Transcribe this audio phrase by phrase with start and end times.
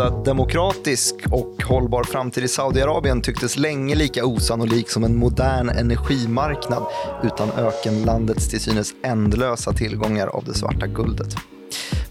[0.00, 6.82] någorlunda demokratisk och hållbar framtid i Saudiarabien tycktes länge lika osannolik som en modern energimarknad
[7.22, 11.36] utan ökenlandets till synes ändlösa tillgångar av det svarta guldet.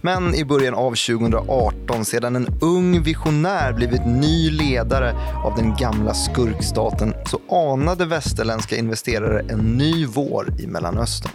[0.02, 5.16] Men i början av 2018, sedan en ung visionär blivit ny ledare
[5.46, 11.32] av den gamla skurkstaten, så anade västerländska investerare en ny vår i Mellanöstern.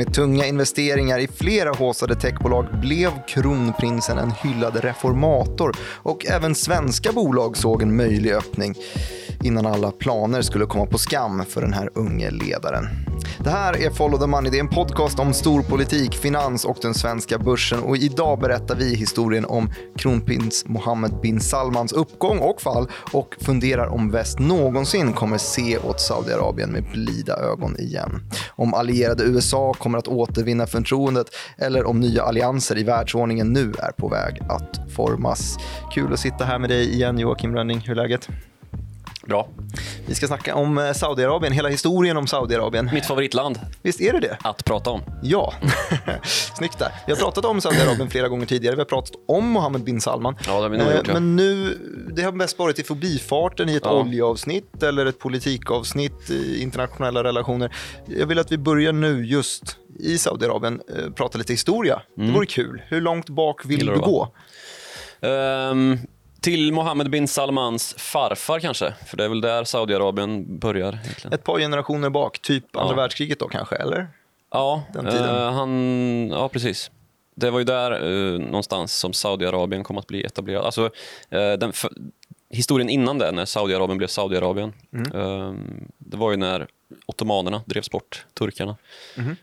[0.00, 7.12] Med tunga investeringar i flera håsade techbolag blev kronprinsen en hyllad reformator och även svenska
[7.12, 8.74] bolag såg en möjlig öppning
[9.44, 12.88] innan alla planer skulle komma på skam för den här unge ledaren.
[13.44, 14.50] Det här är Follow the Money.
[14.50, 17.82] Det är en podcast om storpolitik, finans och den svenska börsen.
[17.82, 23.86] Och idag berättar vi historien om kronprins Mohammed bin Salmans uppgång och fall och funderar
[23.86, 28.30] om väst någonsin kommer se åt Saudiarabien med blida ögon igen.
[28.48, 31.26] Om allierade USA kommer att återvinna förtroendet
[31.58, 35.56] eller om nya allianser i världsordningen nu är på väg att formas.
[35.94, 37.80] Kul att sitta här med dig igen Joakim Rönning.
[37.80, 38.28] Hur är läget?
[39.30, 39.48] Bra.
[40.06, 42.90] Vi ska snacka om eh, Saudiarabien, hela historien om Saudiarabien.
[42.92, 44.36] Mitt favoritland Visst är det det?
[44.42, 45.02] att prata om.
[45.22, 45.54] Ja,
[46.56, 46.92] snyggt där.
[47.06, 48.74] Vi har pratat om Saudiarabien flera gånger tidigare.
[48.76, 50.36] Vi har pratat om Mohammed bin Salman.
[50.46, 51.14] Ja, det har vi nog Eh, gjort, ja.
[51.14, 51.78] Men nu,
[52.12, 53.92] det har mest varit i förbifarten i ett Ja.
[54.00, 57.76] oljeavsnitt eller ett politikavsnitt i internationella relationer.
[58.06, 62.02] Jag vill att vi börjar nu just i Saudiarabien, eh, prata lite historia.
[62.16, 62.82] Det vore kul.
[62.88, 63.94] Hur långt bak vill Mm.
[63.94, 64.28] Gillar du gå?
[65.28, 65.98] Ehm,
[66.40, 71.32] till Mohammed bin Salmans farfar kanske, för det är väl där Saudiarabien börjar egentligen.
[71.32, 74.08] Ett par generationer bak, typ andra världskriget då kanske, eller?
[74.50, 75.36] Ja, den tiden.
[75.36, 76.90] eh, han, ja precis.
[77.34, 80.64] Det var ju där eh, någonstans som Saudiarabien kom att bli etablerad.
[80.64, 80.84] Alltså,
[81.30, 81.86] eh, den f-
[82.50, 84.72] historien innan det, när Saudiarabien blev Saudiarabien,
[85.14, 85.52] eh,
[85.98, 86.66] det var ju när
[87.06, 88.76] ottomanerna drevs bort, turkarna,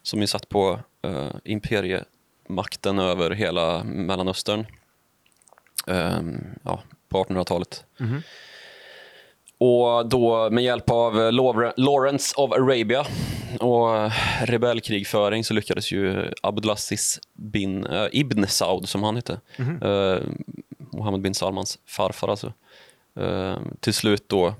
[0.01, 4.65] som ju satt på eh, imperiemakten över hela Mellanöstern
[5.87, 6.19] eh,
[6.63, 7.85] ja, på 1800-talet.
[9.57, 11.33] Och då med hjälp av
[11.77, 13.05] Lawrence of Arabia
[13.59, 19.39] och rebellkrigföring så lyckades ju Abdulaziz bin eh, Ibn Saud, som han hette,
[19.81, 20.17] eh,
[20.77, 22.53] Mohammed bin Salmans farfar alltså,
[23.19, 24.53] eh, till slut då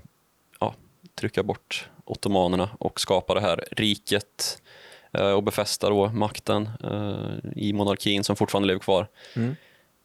[0.59, 0.75] ja,
[1.16, 4.62] trycka bort ottomanerna och skapa det här riket
[5.35, 6.69] och befästa då makten
[7.56, 9.08] i monarkin som fortfarande lever kvar.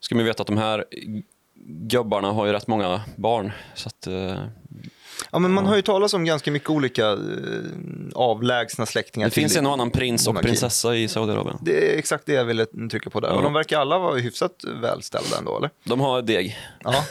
[0.01, 0.85] Ska man veta att de här
[1.67, 3.53] gubbarna har ju rätt många barn.
[3.75, 4.45] Så att, eh,
[5.33, 7.17] Ja, men man har ju talat om ganska mycket olika eh,
[8.15, 9.27] avlägsna släktingar.
[9.29, 11.59] det finns en och annan prins och prinsessa i Saudiarabien.
[11.63, 13.29] Det är exakt det jag ville trycka på där.
[13.29, 13.35] Ja.
[13.35, 15.71] Och de verkar alla vara hyfsat välställda ändå, eller?
[15.85, 16.59] De har deg.
[16.85, 17.05] Ja,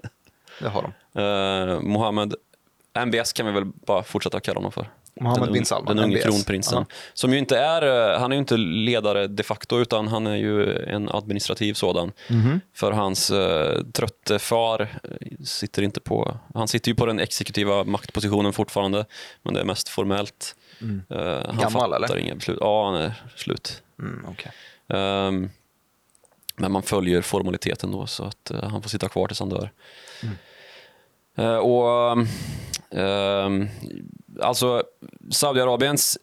[0.60, 1.20] det har de.
[1.20, 2.34] Eh, Mohammed,
[3.06, 4.90] MBS kan vi väl bara fortsätta kalla honom för.
[5.20, 6.24] Mohammed bin Salman, Den unge MBS.
[6.24, 6.78] kronprinsen.
[6.88, 6.94] Ja.
[7.14, 10.36] Som ju inte är, eh, han är ju inte ledare de facto utan han är
[10.36, 12.12] ju en administrativ sådan.
[12.30, 12.60] Mhm.
[12.74, 17.84] För hans uh, trötte far eh, sitter inte på, han sitter ju på den exekutiva
[17.84, 19.04] maktpositionen fortfarande
[19.42, 20.56] men det är mest formellt.
[20.80, 20.90] Eh, han
[21.20, 21.56] Mm.
[21.56, 22.18] Gammal, fattar eller?
[22.18, 22.58] inga beslut.
[22.60, 23.82] Ja, han är slut.
[23.98, 24.52] Mm, okej.
[24.88, 25.50] Ehm,
[26.56, 29.70] men man följer formaliteten då så att eh, han får sitta kvar tills han dör.
[31.38, 32.12] Eh, och
[32.90, 33.68] ehm,
[34.40, 34.82] Alltså
[35.30, 36.18] Saudiarabiens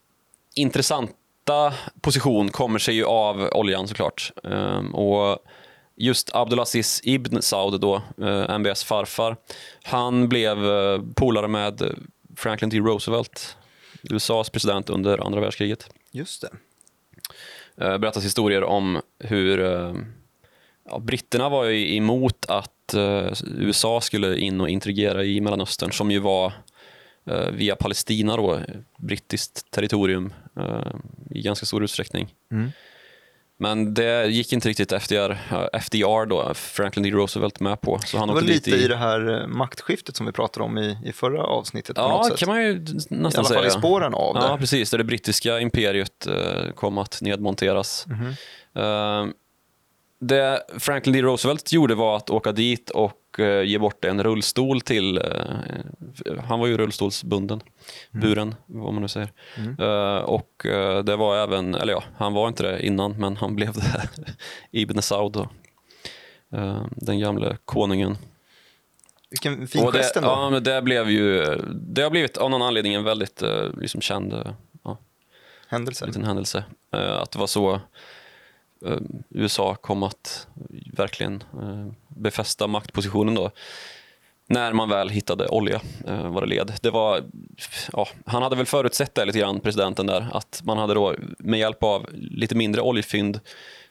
[0.55, 4.31] intressanta position kommer sig ju av oljan såklart.
[4.43, 5.39] Ehm, och
[5.95, 9.37] just Abdulaziz Ibn Saud då, eh, MBS farfar,
[9.83, 11.95] han blev eh, polare med
[12.37, 12.77] Franklin D.
[12.79, 13.57] Roosevelt,
[14.03, 16.49] USAs president under andra världskriget Just det.
[17.85, 19.93] eh, berättas historier om hur eh,
[20.89, 22.69] ja, britterna var ju emot att
[23.57, 26.53] USA skulle in och integrera i Mellanöstern som ju var
[27.53, 28.59] via Palestina då,
[28.97, 30.93] brittiskt territorium eh,
[31.29, 32.33] i ganska stor utsträckning.
[32.51, 32.71] Mm.
[33.59, 37.09] Men det gick inte riktigt FDR, eh, FDR då, Franklin D.
[37.11, 37.99] Roosevelt med på.
[38.05, 40.97] Så han Det var lite i det här eh, maktskiftet som vi pratade om i,
[41.05, 43.59] i förra avsnittet Ja, kan man ju I nästan alla säga.
[43.59, 44.57] fall i spåren av Ja, det.
[44.57, 44.91] precis.
[44.91, 48.05] Där det brittiska imperiet eh, kom att nedmonteras.
[48.07, 48.33] Mhm.
[50.27, 51.21] Det Franklin D.
[51.21, 55.17] Roosevelt gjorde var att åka dit och eh, ge bort en rullstol till...
[55.17, 55.23] Eh,
[56.47, 57.61] han var ju rullstolsbunden,
[58.13, 58.21] Mm.
[58.29, 59.29] buren, vad man nu säger.
[59.79, 60.65] Eh, och
[61.03, 64.09] det var även, eller ja, han var inte det innan, men han blev det.
[64.71, 65.47] Ibn Saud då.
[66.91, 68.17] Den gamle konungen.
[69.29, 70.29] Vilken fin Och det, gest ändå.
[70.29, 73.43] ja, men det blev ju, det har blivit av någon anledning en väldigt
[73.81, 74.33] liksom, känd
[74.83, 74.97] ja,
[75.67, 76.05] Händelse.
[76.05, 76.63] liten händelse.
[76.91, 77.79] Att det var så
[79.29, 80.47] USA kom att
[80.93, 83.51] verkligen eh, befästa maktpositionen då.
[84.47, 86.73] När man väl hittade olja, eh, vad det led.
[86.81, 87.23] Det var,
[87.93, 91.59] ja, han hade väl förutsett det lite grann, presidenten där, att man hade då med
[91.59, 93.39] hjälp av lite mindre oljefynd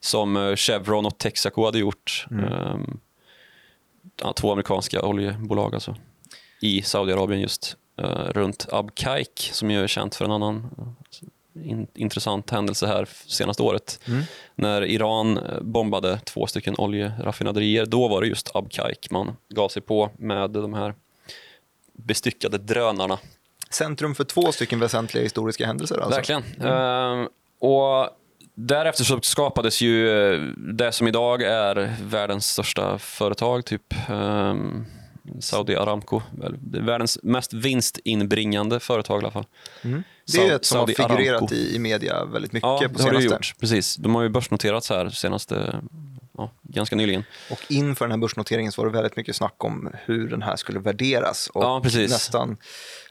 [0.00, 2.76] som eh, Chevron och Texaco hade gjort, eh,
[4.22, 5.96] ja, två amerikanska oljebolag alltså,
[6.60, 7.76] i Saudiarabien just.
[8.28, 10.70] Runt Abqaiq som ju är känt för en annan
[11.54, 14.00] in, intressant händelse här senaste året.
[14.08, 14.22] Mm.
[14.54, 20.10] När Iran bombade två stycken oljeraffinaderier, då var det just Abqaiq man gav sig på
[20.18, 20.94] med de här
[21.92, 23.18] bestyckade drönarna.
[23.70, 26.16] Centrum för två stycken väsentliga historiska händelser alltså?
[26.16, 26.42] Verkligen.
[26.60, 27.20] Mm.
[27.20, 27.28] Uh,
[27.58, 28.08] och
[28.54, 34.86] Därefter så skapades ju eh, det som idag är världens största företag, typ um,
[35.40, 36.22] Saudi Aramco.
[36.60, 39.46] Världens mest vinstinbringande företag i alla fall.
[39.84, 40.02] Mm.
[40.32, 43.02] Det är ju ett som har figurerat i, i media väldigt mycket ja, på senaste.
[43.02, 43.54] Ja, det har det gjort.
[43.60, 43.96] Precis.
[43.96, 45.80] De har ju börsnoterats här senaste
[46.38, 47.24] ja, ganska nyligen.
[47.50, 50.56] Och inför den här börsnoteringen så var det väldigt mycket snack om hur den här
[50.56, 51.50] skulle värderas.
[51.54, 52.10] Och ja, precis.
[52.10, 52.56] Nästan,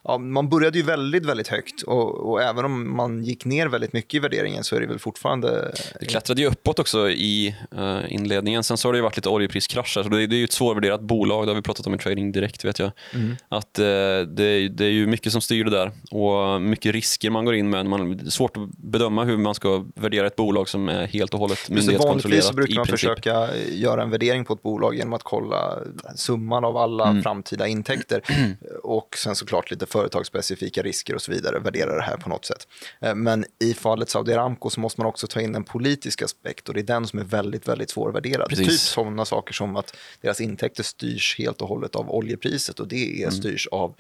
[0.04, 3.94] ja, man började ju väldigt, väldigt högt och, och, även om man gick ner väldigt
[3.94, 5.74] mycket i värderingen så är det väl fortfarande...
[6.00, 8.64] Det klättrade ju uppåt också i uh, inledningen.
[8.64, 11.02] Sen så har det ju varit lite oljepriskrascher, så det, det är ju ett svårvärderat
[11.02, 12.92] bolag, det har vi pratat om i trading direkt vet jag.
[13.14, 13.36] Mm.
[13.50, 17.46] Att uh, det, det, är ju mycket som styr det där och mycket risker man
[17.46, 17.86] går in med.
[17.86, 21.34] Man, det är svårt att bedöma hur man ska värdera ett bolag som är helt
[21.34, 22.46] och hållet myndighetskontrollerat.
[22.46, 23.11] Vanligtvis brukar man försöka
[23.72, 25.80] göra en värdering på ett bolag genom att kolla
[26.16, 27.24] summan av alla mm.
[27.24, 28.22] framtida intäkter
[28.84, 32.68] och sen såklart lite företagsspecifika risker och så vidare, värdera det här på något sätt.
[33.00, 36.68] Eh, men i fallet Saudi Aramco så måste man också ta in en politisk aspekt
[36.68, 38.50] och det är den som är väldigt, väldigt svårvärderad.
[38.50, 38.68] Precis.
[38.68, 43.22] Typ sådana saker som att deras intäkter styrs helt och hållet av oljepriset och det
[43.22, 43.32] är, mm.
[43.32, 43.96] styrs av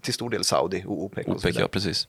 [0.00, 1.26] till stor del Saudi och OPEC.
[1.26, 2.08] Och OPEC ja, precis.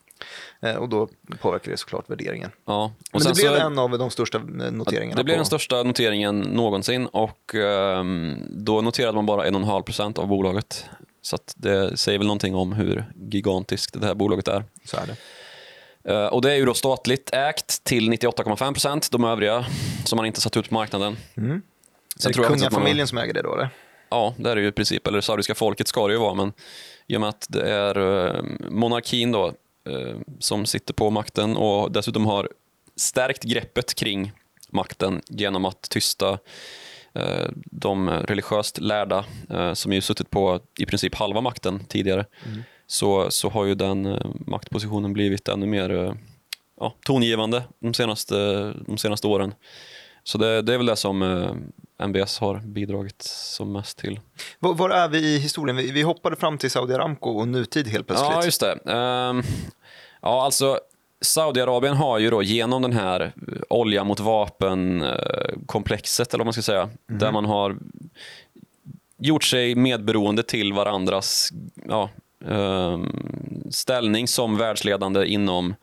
[0.61, 1.09] Eh, och då
[1.41, 2.51] påverkar det såklart värderingen.
[2.65, 2.93] Ja.
[3.11, 4.37] Och Men det blev så, en av de största
[4.71, 5.15] noteringarna.
[5.15, 10.27] Det blev den största noteringen någonsin och um, då noterade man bara 1,5 procent av
[10.27, 10.85] bolaget.
[11.21, 14.63] Så det säger väl någonting om hur gigantiskt det här bolaget är.
[14.85, 15.15] Så är det.
[16.13, 19.11] Uh, och det är ju då statligt ägt till 98,5 procent.
[19.11, 19.65] De övriga
[20.05, 21.17] som man inte satt ut på marknaden.
[21.37, 21.61] Mm.
[22.17, 23.07] Sen är det kungafamiljen man...
[23.07, 23.53] som äger det då?
[23.53, 23.69] Eller?
[24.09, 25.07] Ja, det är det ju i princip.
[25.07, 26.33] Eller saudiska folket ska det ju vara.
[26.33, 26.53] Men
[27.09, 29.47] i och med att det är uh, monarkin då,
[29.89, 32.49] uh, som sitter på makten och dessutom har
[32.95, 34.31] stärkt greppet kring
[34.71, 36.39] makten genom att tysta
[37.13, 42.63] Eh, de religiöst lärda eh, som ju suttit på i princip halva makten tidigare mm.
[42.87, 46.17] så, så har ju den eh, maktpositionen blivit ännu mer
[46.79, 48.35] ja, tongivande de senaste,
[48.85, 49.53] de senaste åren.
[50.23, 51.21] Så det, det är väl det som
[51.99, 54.19] MBS har bidragit som mest till.
[54.59, 55.77] Var, var är vi i historien?
[55.77, 58.31] Vi, vi hoppade fram till Saudi Aramco och nutid helt plötsligt.
[58.31, 58.71] Ja, just det.
[58.71, 59.43] Um,
[60.21, 60.79] ja, alltså
[61.21, 63.33] Saudiarabien har ju då genom den här
[63.69, 67.19] olja mot vapen-komplexet, eller vad man ska säga, mm.
[67.19, 67.77] där man har
[69.17, 71.49] gjort sig medberoende till varandras
[71.87, 72.09] ja,
[72.45, 75.75] um, ställning som världsledande inom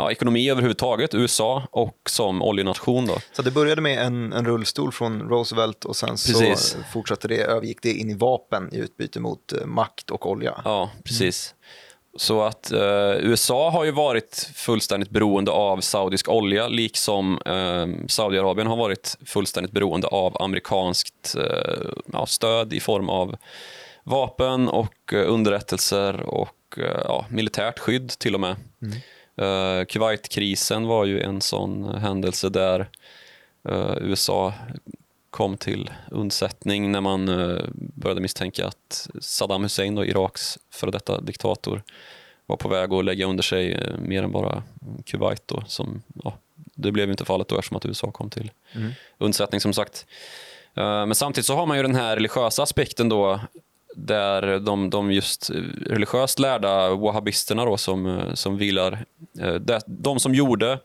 [0.00, 3.06] ja, ekonomi överhuvudtaget, USA och som oljenation.
[3.06, 3.18] Då.
[3.32, 6.60] Så det började med en, en rullstol från Roosevelt och sen precis.
[6.60, 10.60] så fortsatte det, övergick det in i vapen i utbyte mot uh, makt och olja?
[10.64, 11.54] Ja, precis.
[11.54, 11.60] Mm.
[12.16, 18.66] Så att eh, USA har ju varit fullständigt beroende av saudisk olja liksom eh, Saudiarabien
[18.66, 23.36] har varit fullständigt beroende av amerikanskt eh, ja, stöd i form av
[24.04, 28.56] vapen och eh, underrättelser och eh, ja, militärt skydd till och med.
[28.82, 28.96] Mm.
[29.40, 32.88] Eh, Kuwait-krisen var ju en sån händelse där
[34.00, 34.54] USA
[35.30, 41.20] kom till undsättning när man eh, började misstänka att Saddam Hussein, då, Iraks före detta
[41.20, 41.82] diktator,
[42.46, 44.62] var på väg att lägga under sig mer än bara
[45.06, 45.42] Kuwait.
[45.48, 48.92] Då, som, ja, det blev inte fallet då eftersom att USA kom till mm.
[49.18, 50.06] undsättning som sagt.
[50.74, 53.40] Men samtidigt så har man ju den här religiösa aspekten då
[53.96, 55.50] där de, de just
[55.86, 59.04] religiöst lärda wahhabisterna då som, som vilar,
[59.86, 60.78] de som gjorde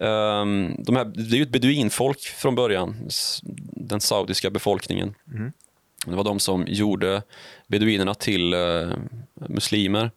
[0.00, 3.08] Um, de här, det är ju ett beduinfolk från början,
[3.72, 5.14] den saudiska befolkningen.
[5.34, 5.52] Mm.
[6.06, 7.22] Det var de som gjorde
[7.66, 8.92] beduinerna till uh,
[9.34, 10.10] muslimer.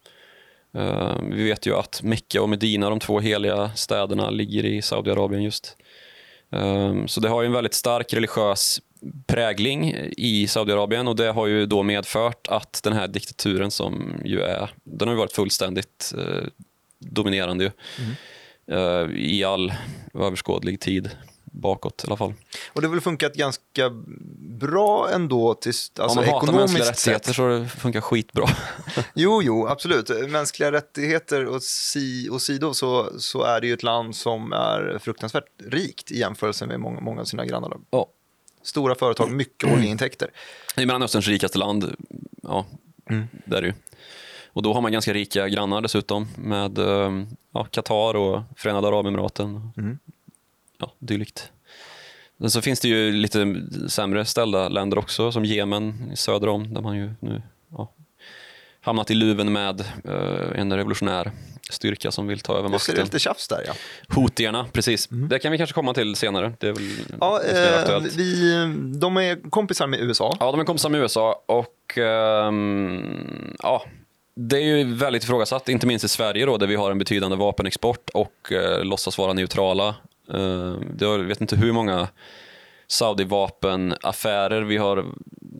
[0.77, 5.43] Uh, vi vet ju att Mecka och Medina, de två heliga städerna, ligger i Saudiarabien
[5.43, 5.77] just.
[6.49, 8.81] Um, så det har ju en väldigt stark religiös
[9.27, 14.41] prägling i Saudiarabien och det har ju då medfört att den här diktaturen som ju
[14.41, 16.47] är, den har ju varit fullständigt uh,
[16.99, 17.63] dominerande.
[17.63, 17.71] Ju.
[17.99, 18.15] Mm.
[18.67, 19.73] Eh, i all
[20.13, 21.09] överskådlig tid
[21.45, 22.33] bakåt i alla fall.
[22.73, 23.89] Och det har väl funkat ganska
[24.59, 28.49] bra ändå till, alltså Om man hatar mänskliga rättigheter så det funkar skitbra.
[29.15, 30.29] jo, jo, absolut.
[30.29, 34.99] Mänskliga rättigheter och, si, och sido så, så är det ju ett land som är
[35.01, 37.77] fruktansvärt rikt i jämförelse med många, många av sina grannar.
[37.89, 38.05] Oh.
[38.63, 40.29] Stora företag, mycket oljeintäkter.
[40.75, 41.95] Det är Mellanösterns rikaste land.
[42.43, 42.65] Ja,
[43.09, 43.27] mm.
[43.45, 43.73] det är det ju.
[44.53, 46.77] Och då har man ganska rika grannar dessutom med
[47.53, 49.71] ja, Qatar och Förenade Arabemiraten.
[49.77, 49.99] Mm.
[50.77, 51.51] Ja, dylikt.
[52.41, 53.55] Sen så finns det ju lite
[53.87, 57.93] sämre ställda länder också, som Jemen söder om, där man ju nu ja,
[58.81, 61.31] hamnat i luven med eh, en revolutionär
[61.71, 62.95] styrka som vill ta över Det makten.
[62.95, 63.73] lite tjafs där ja.
[64.15, 65.07] Hotierna, precis.
[65.07, 66.53] Det kan vi kanske komma till senare.
[66.59, 68.53] Det är väl Ja, det är eh, vi,
[68.99, 70.37] de är kompisar med USA.
[70.39, 73.85] Ja, de är kompisar med USA och ehm, ja,
[74.35, 77.37] det är ju väldigt ifrågasatt, inte minst i Sverige då, där vi har en betydande
[77.37, 79.95] vapenexport och uh, låtsas vara neutrala.
[80.93, 82.07] Det har, jag vet inte hur många
[82.87, 85.05] Saudi-vapenaffärer vi har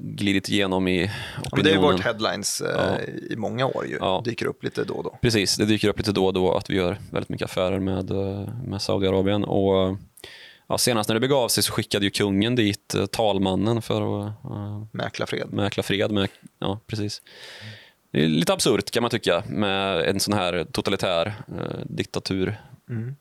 [0.03, 1.11] glidit igenom i
[1.51, 1.63] opinionen.
[1.63, 2.97] Det har varit headlines eh, Ja.
[3.29, 3.97] i många år ju.
[3.99, 4.21] Ja.
[4.25, 5.17] Dyker upp lite då och då.
[5.21, 8.11] Precis, det dyker upp lite då och då att vi gör väldigt mycket affärer med,
[8.11, 9.43] eh, med Saudiarabien.
[9.43, 9.97] Och,
[10.67, 14.27] ja, senast när det begav sig så skickade ju kungen dit eh, talmannen för att
[14.45, 15.53] eh, Mäkla fred.
[15.53, 16.11] mäkla fred.
[16.11, 16.29] Med,
[16.59, 17.21] ja, precis.
[18.11, 22.61] Det är lite absurt kan man tycka med en sån här totalitär eh, diktatur.
[22.89, 23.15] Mm.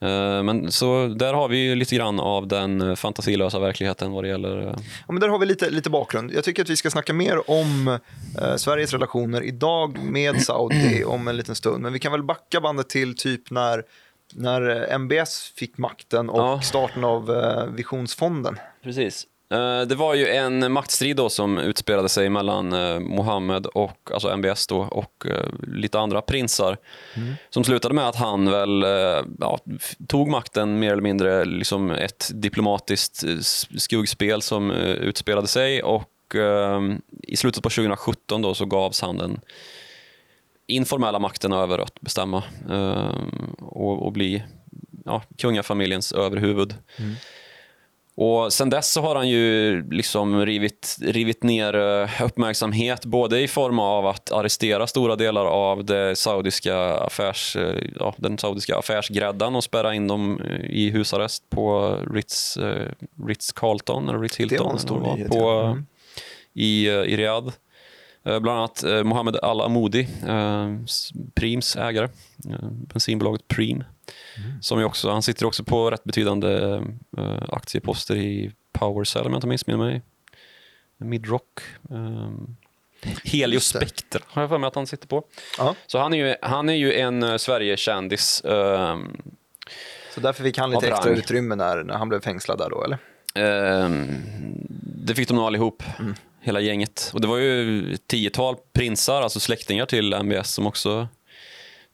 [0.00, 4.24] Eh, men så där har vi ju lite grann av den eh, fantasilösa verkligheten vad
[4.24, 4.74] det gäller eh,
[5.06, 6.32] Ja, men där har vi lite, lite bakgrund.
[6.32, 7.98] Jag tycker att vi ska snacka mer om
[8.40, 11.82] eh, Sveriges relationer idag med Saudi om en liten stund.
[11.82, 13.82] Men vi kan väl backa bandet till typ när,
[14.34, 16.60] när MBS fick makten och Ja.
[16.60, 18.58] starten av eh, Visionsfonden.
[18.82, 19.26] Precis.
[19.54, 24.28] Eh, Det var ju en maktstrid då som utspelade sig mellan eh, Mohammed och alltså
[24.28, 26.76] MBS då, och eh, lite andra prinsar.
[27.50, 28.84] Som slutade med att han väl
[29.40, 29.58] ja,
[30.08, 33.24] tog makten mer eller mindre liksom ett diplomatiskt
[33.76, 36.10] skuggspel som utspelade sig och
[37.22, 39.40] i slutet på 2017 då så gavs han den
[40.66, 42.42] informella makten över att bestämma
[43.60, 44.42] och, och bli
[45.04, 46.74] ja, kungafamiljens överhuvud.
[48.16, 53.48] Och sen dess så har han ju liksom rivit, rivit ner eh, uppmärksamhet både i
[53.48, 59.56] form av att arrestera stora delar av det saudiska affärs, eh, ja, den saudiska affärsgräddan
[59.56, 62.58] och spärra in dem eh, i husarrest på Ritz,
[63.26, 65.70] Ritz Carlton eller Ritz Hilton Det var en stor nyhet, på, ja.
[65.70, 65.86] Mm.
[66.54, 67.52] i, i Riyadh.
[68.24, 70.68] Eh, Bland annat eh, Mohammed Al-Amoudi, eh,
[71.34, 72.08] Prims ägare,
[72.64, 73.84] bensinbolaget Prim.
[74.60, 76.80] Som ju också, han sitter också på rätt betydande
[77.48, 80.02] aktieposter i Powercell om jag inte missminner mig.
[80.96, 81.60] Midrock.
[83.24, 83.78] Helio Just det.
[83.78, 85.24] Spectre har jag för mig att han sitter på.
[85.58, 85.74] Ja.
[85.86, 88.40] Så han är ju, han är ju en Sverige-kändis.
[88.40, 88.98] eh,
[90.14, 91.18] Så därför fick han lite extra rang.
[91.18, 92.98] utrymme när, när han blev fängslad där då, eller?
[93.34, 94.06] Ehm,
[94.80, 95.82] det fick de nog allihop,
[96.44, 97.10] hela gänget.
[97.14, 101.08] Och det var ju ett tiotal prinsar, alltså släktingar till MBS som också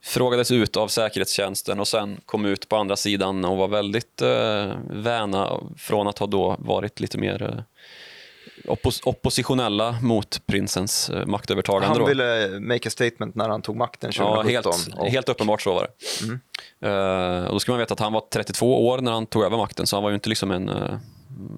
[0.02, 4.73] frågades ut av säkerhetstjänsten och sen kom ut på andra sidan och var väldigt eh,
[4.90, 11.88] väna från att ha då varit lite mer eh, oppos- oppositionella mot prinsens eh, maktövertagande.
[11.88, 12.07] Han då.
[12.07, 14.47] ville make a statement när han tog makten 2017.
[14.47, 16.88] Ja, helt, och, helt uppenbart så var det.
[16.88, 19.57] Eh, och då ska man veta att han var 32 år när han tog över
[19.57, 20.71] makten, så han var ju inte liksom en...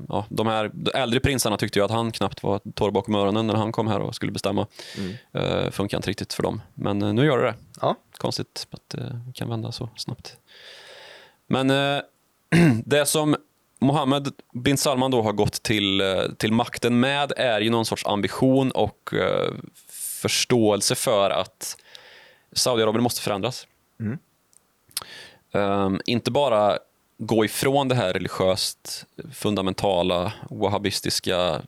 [0.09, 3.47] ja, de här de äldre prinsarna tyckte ju att han knappt var torr bakom öronen
[3.47, 4.67] när han kom här och skulle bestämma.
[5.33, 5.73] Mm.
[5.73, 6.61] funkar inte riktigt för dem.
[6.75, 7.55] Men eh, nu gör det det.
[7.81, 7.97] ja.
[8.17, 10.37] Konstigt att det kan vända så snabbt.
[11.47, 12.03] Men eh,
[12.85, 13.37] det som
[13.79, 16.03] Mohammed bin Salman då har gått till,
[16.39, 19.15] till makten med är ju någon sorts ambition och
[20.23, 21.77] förståelse för att
[22.53, 23.67] Saudiarabien måste förändras.
[24.01, 24.19] Mm.
[25.53, 26.79] Ehm, inte bara
[27.27, 31.63] gå ifrån det här religiöst fundamentala, wahhabistiska,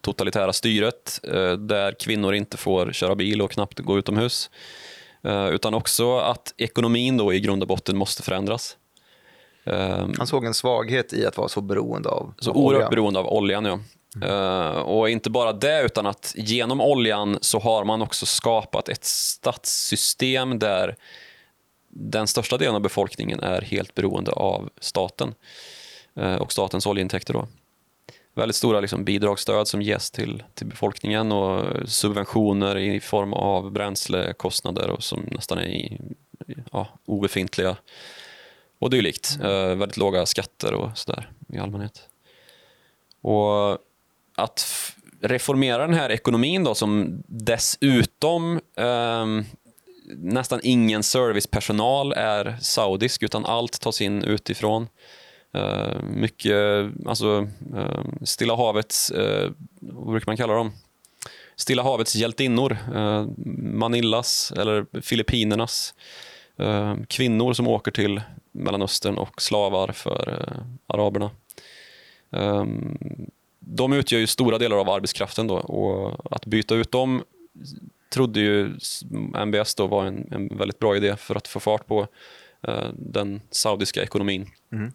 [0.00, 4.50] totalitära styret eh, där kvinnor inte får köra bil och knappt gå utomhus.
[5.24, 8.76] Eh, utan också att ekonomin då i grund och botten måste förändras.
[9.64, 12.90] Ehm, Han såg en svaghet i att vara så beroende av så oerhört olja.
[12.90, 13.64] beroende av oljan.
[13.64, 13.78] Ja.
[14.22, 19.04] Eh, och inte bara det, utan att genom oljan så har man också skapat ett
[19.04, 20.96] statssystem där
[21.96, 25.34] den största delen av befolkningen är helt beroende av staten
[26.16, 27.34] eh, och statens oljeintäkter.
[27.34, 27.48] Då.
[28.34, 34.90] Väldigt stora liksom, bidragsstöd som ges till, till befolkningen och subventioner i form av bränslekostnader
[34.90, 36.00] och som nästan är i,
[36.72, 37.76] ja, obefintliga
[38.78, 39.38] och dylikt.
[39.42, 42.08] Eh, väldigt låga skatter och sådär i allmänhet.
[43.20, 43.78] Och
[44.34, 44.66] att
[45.20, 49.44] reformera den här ekonomin då som dessutom ehm,
[50.18, 54.88] nästan ingen servicepersonal är saudisk utan allt tas in utifrån.
[55.56, 60.72] Uh, mycket, alltså uh, Stilla havets, uh, vad brukar man kalla dem?
[61.56, 65.94] Stilla havets hjältinnor, Uh, Manillas eller Filippinernas
[67.08, 68.20] kvinnor som åker till
[68.52, 70.48] Mellanöstern och slavar för
[70.86, 71.30] araberna.
[72.36, 72.98] Ehm,
[73.58, 77.22] de utgör ju stora delar av arbetskraften då och att byta ut dem
[78.14, 78.76] trodde ju
[79.46, 82.06] MBS då var en, en väldigt bra idé för att få fart på
[82.68, 84.50] eh, den saudiska ekonomin.
[84.70, 84.92] Och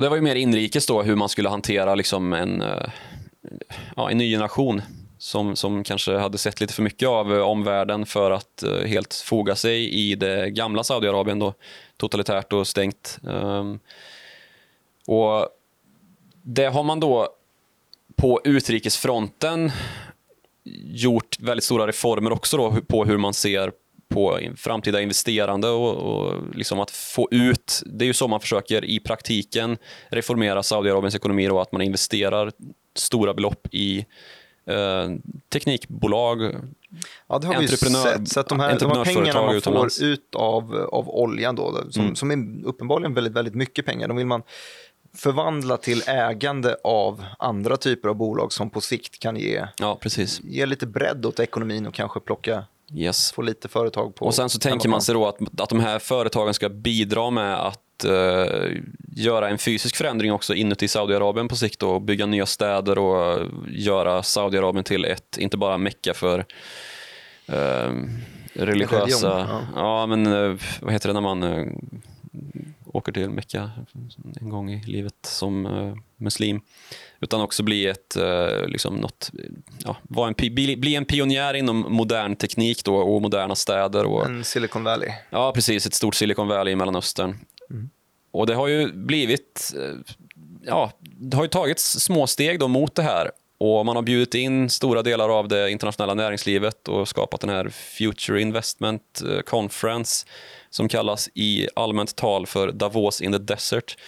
[0.00, 2.88] Och det var ju mer inrikes då, hur man skulle hantera liksom en, eh,
[3.96, 4.82] ja, en ny generation
[5.18, 9.14] som, som kanske hade sett lite för mycket av eh, omvärlden för att uh, helt
[9.14, 11.54] foga sig i det gamla Saudiarabien, då,
[11.96, 13.18] totalitärt och stängt.
[13.22, 13.78] Um,
[15.06, 15.48] och
[16.42, 17.28] Det har man då
[18.16, 19.70] på utrikesfronten
[20.84, 23.72] gjort väldigt stora reformer också då, på hur man ser
[24.08, 28.84] på framtida investerande och, och liksom att få ut, det är ju så man försöker
[28.84, 32.52] i praktiken reformera Saudiarabiens ekonomi då, att man investerar
[32.94, 34.06] stora belopp i
[34.66, 35.08] eh,
[35.52, 36.54] teknikbolag,
[37.28, 38.28] Ja, det har vi sett.
[38.28, 39.98] Så att de här, de här pengarna man utomlands.
[39.98, 42.16] får ut av, av oljan, då, som, mm.
[42.16, 44.42] som är uppenbarligen väldigt, väldigt mycket pengar, de vill man
[45.14, 50.40] förvandla till ägande av andra typer av bolag som på sikt kan ge, ja, precis.
[50.44, 52.64] ge lite bredd åt ekonomin och kanske plocka
[52.94, 53.32] Yes.
[53.32, 54.26] Få lite företag på...
[54.26, 57.66] Och sen så tänker man sig då att, att de här företagen ska bidra med
[57.66, 58.76] att uh,
[59.16, 64.22] göra en fysisk förändring också inuti Saudiarabien på sikt och bygga nya städer och göra
[64.22, 66.38] Saudiarabien till ett, inte bara mecka för
[67.52, 68.04] uh,
[68.52, 69.46] religiösa...
[69.48, 69.62] Ja.
[69.74, 70.06] ja.
[70.06, 71.42] men uh, vad heter det när man
[72.92, 73.70] åker till Mecka
[74.40, 75.66] en gång i livet som
[76.16, 76.60] muslim
[77.20, 79.30] utan också bli ett, eh, liksom något,
[79.84, 84.04] ja, vara en, bli, bli en pionjär inom modern teknik då, och moderna städer.
[84.04, 85.10] Och, en Silicon Valley.
[85.30, 85.86] Ja, precis.
[85.86, 87.38] Ett stort Silicon Valley i Mellanöstern.
[87.70, 87.90] Mm.
[88.30, 90.14] Och det har ju blivit, eh,
[90.62, 93.30] ja, det har ju tagits små steg då mot det här.
[93.60, 97.68] Och Man har bjudit in stora delar av det internationella näringslivet och skapat den här
[97.68, 100.26] Future Investment eh, Conference
[100.70, 103.98] som kallas i allmänt tal för Davos in the Desert.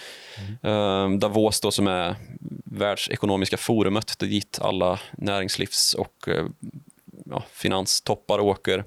[0.62, 1.18] Mm.
[1.18, 2.16] Davos då som är
[2.64, 6.46] världsekonomiska forumet dit alla näringslivs och eh,
[7.26, 8.84] ja, finanstoppar åker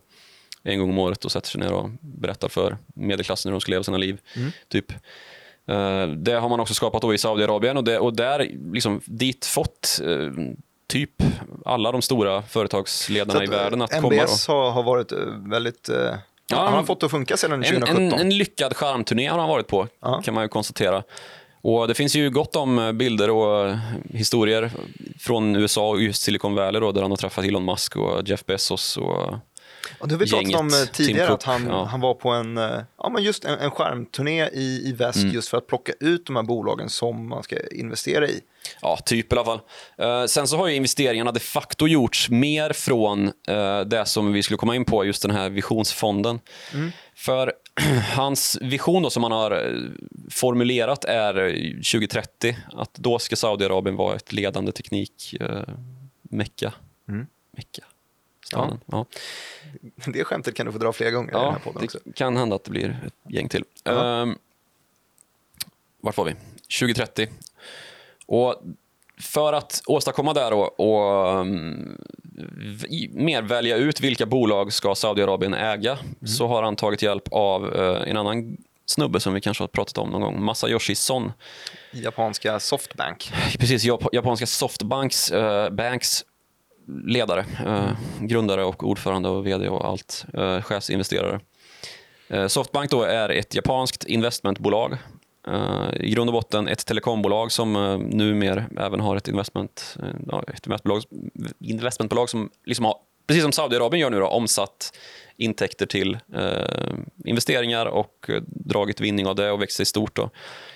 [0.64, 3.70] en gång om året och sätter sig ner och berättar för medelklassen hur de ska
[3.70, 4.22] leva sina liv.
[4.36, 4.52] Mm.
[4.68, 4.94] Typ.
[5.68, 9.46] Eh, det har man också skapat då i Saudiarabien och, det, och där liksom dit
[9.46, 10.02] fått
[10.88, 11.12] typ
[11.66, 14.22] alla de stora företagsledarna i världen att MBS komma.
[14.22, 15.90] MBS har, har varit väldigt
[16.48, 17.98] Ja, han har fått det att funka sedan 2017.
[17.98, 20.22] En, en, en lyckad charmturné har han varit på, ja.
[20.22, 21.04] kan man ju konstatera.
[21.62, 23.76] Och Det finns ju gott om bilder och
[24.10, 24.72] historier
[25.20, 28.46] från USA och just Silicon Valley då, där han har träffat Elon Musk och Jeff
[28.46, 29.34] Bezos och
[30.00, 31.84] och det har vi pratat om eh, tidigare, att han, ja.
[31.86, 35.34] han var på en, eh, ja, men just en, en skärmturné i, i väst mm.
[35.34, 38.42] just för att plocka ut de här bolagen som man ska investera i.
[38.82, 39.60] Ja, typ i alla fall.
[40.02, 44.44] Uh, sen så har ju investeringarna de facto gjorts mer från uh, det som vi
[44.44, 46.40] skulle komma in på, just den här visionsfonden.
[46.74, 46.92] Mm.
[47.16, 47.54] För
[48.16, 49.80] hans vision då, som han har
[50.30, 51.34] formulerat är
[51.76, 56.68] 2030, att då ska Saudiarabien vara ett ledande teknikmecka.
[56.68, 56.74] Uh,
[57.10, 57.28] mm.
[57.52, 57.84] Mecka.
[58.52, 58.78] Ja.
[58.86, 59.06] ja.
[60.06, 62.00] Det skämtet kan du få dra fler gånger ja, i den här det också.
[62.16, 63.64] kan hända att det blir ett gäng till.
[63.90, 64.22] Uh -huh.
[64.22, 64.38] um,
[66.02, 66.36] vart var vi?
[66.80, 67.28] 2030.
[68.26, 68.56] Och
[69.22, 71.98] för att åstadkomma det och, och um,
[73.12, 76.28] mer välja ut vilka bolag ska Saudiarabien äga mm.
[76.28, 79.98] så har han tagit hjälp av uh, en annan snubbe som vi kanske har pratat
[79.98, 81.32] om någon gång, Masayoshi Son.
[81.92, 83.32] Japanska Softbank.
[83.60, 86.24] Precis, japanska Softbanks uh, banks
[86.88, 91.40] ledare, eh, grundare och ordförande och vd och allt, eh, chefsinvesterare.
[92.28, 94.98] Eh, Softbank då är ett japanskt investmentbolag.
[95.48, 100.40] Eh, I grund och botten ett telekombolag som eh, numera även har ett, investment, eh,
[100.48, 101.04] ett investmentbolag,
[101.60, 102.96] investmentbolag som liksom har,
[103.28, 104.92] precis som Saudiarabien gör nu, då, omsatt
[105.38, 110.16] intäkter till eh, investeringar och dragit vinning av det och växt sig stort.
[110.16, 110.30] Då.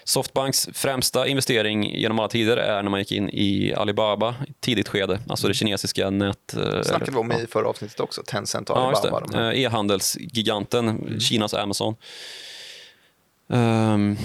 [0.04, 4.88] Softbanks främsta investering genom alla tider är när man gick in i Alibaba i tidigt
[4.88, 6.54] skede, alltså det kinesiska nät...
[6.54, 9.26] Eh, snackade vi om i förra avsnittet också, Tencent och Alibaba.
[9.34, 11.20] Ja, eh, E-handelsgiganten, mm.
[11.20, 11.96] Kinas Amazon.
[13.52, 14.18] Um,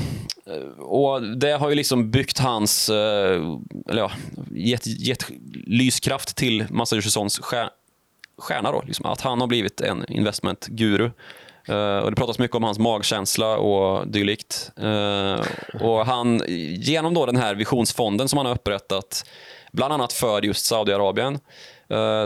[0.78, 4.10] och Det har ju liksom byggt hans, uh, eller ja,
[4.50, 5.30] gett, gett
[5.66, 6.66] lyskraft till
[7.02, 7.38] Sons
[8.38, 8.72] stjärna.
[8.72, 11.10] Då, liksom, att han har blivit en investmentguru.
[11.68, 14.72] Uh, och det pratas mycket om hans magkänsla och dylikt.
[14.82, 15.40] Uh,
[15.80, 16.42] och han,
[16.76, 19.26] genom då den här visionsfonden som han har upprättat,
[19.72, 21.38] bland annat för just Saudiarabien, uh,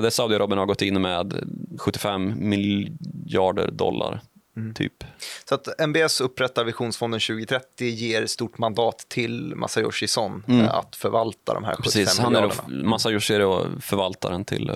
[0.02, 1.34] där Saudiarabien har gått in med
[1.78, 4.20] 75 miljarder dollar.
[4.56, 4.74] Mm.
[4.74, 5.04] Typ.
[5.48, 10.68] Så att MBS upprättar Visionsfonden 2030, ger stort mandat till Masayoshi Son mm.
[10.68, 12.52] att förvalta de här 75 Precis, miljarderna.
[12.66, 14.70] Han är då, Masayoshi är då förvaltaren till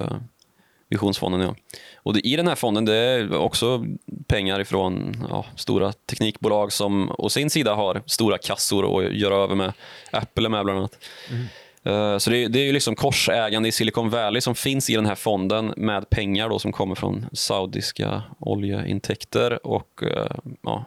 [0.93, 1.55] Visionsfonden, ja.
[1.97, 3.85] Och det, I den här fonden det är också
[4.27, 9.55] pengar ifrån ja, stora teknikbolag som å sin sida har stora kassor att göra över
[9.55, 9.73] med.
[10.11, 10.99] Apple är med bland annat.
[11.31, 11.47] Mm.
[11.87, 15.07] Uh, så det, det, är ju liksom korsägande i Silicon Valley som finns i den
[15.07, 20.27] här fonden med pengar då som kommer från saudiska oljeintäkter och uh,
[20.63, 20.85] ja,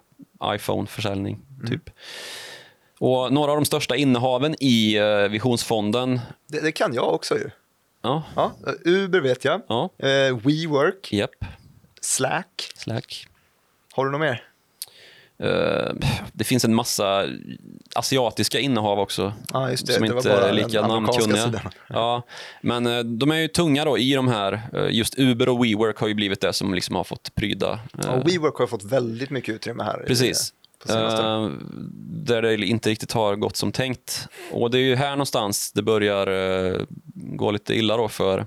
[0.56, 1.38] iPhone-försäljning.
[1.60, 1.72] Mm.
[1.72, 1.90] typ.
[3.00, 7.50] Och några av de största innehaven i eh, Visionsfonden, Det, det kan jag också ju.
[8.06, 8.54] Ja, Ja,
[8.86, 9.62] Uber vet jag.
[9.68, 11.32] ja, Eh, WeWork, japp,
[12.02, 12.72] Slack.
[12.76, 13.28] Slack.
[13.94, 14.44] Har du något mer?
[15.40, 15.94] Eh,
[16.34, 17.26] det finns en massa
[17.96, 19.34] asiatiska innehav också.
[19.54, 19.94] Ja, just det.
[19.94, 21.62] som Det inte är lika namnkunniga.
[21.90, 22.24] Ja,
[22.62, 24.62] men eh, de är ju tunga då i de här.
[24.74, 27.80] eh, Just Uber och WeWork har ju blivit det som liksom har fått pryda.
[27.94, 30.04] Och WeWork har fått väldigt mycket utrymme här.
[30.08, 30.54] Precis.
[30.90, 31.50] Eh,
[32.26, 34.28] där det inte riktigt har gått som tänkt.
[34.52, 36.28] Och det är ju här någonstans det börjar
[36.74, 36.82] eh,
[37.14, 38.46] gå lite illa då för,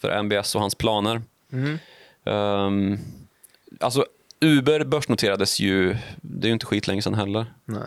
[0.00, 1.22] för MBS och hans planer.
[1.50, 1.78] Mhm.
[2.24, 2.98] Um,
[3.80, 4.04] alltså
[4.40, 7.52] Uber börsnoterades ju, det är ju inte skitlänge sedan heller.
[7.64, 7.78] Nej.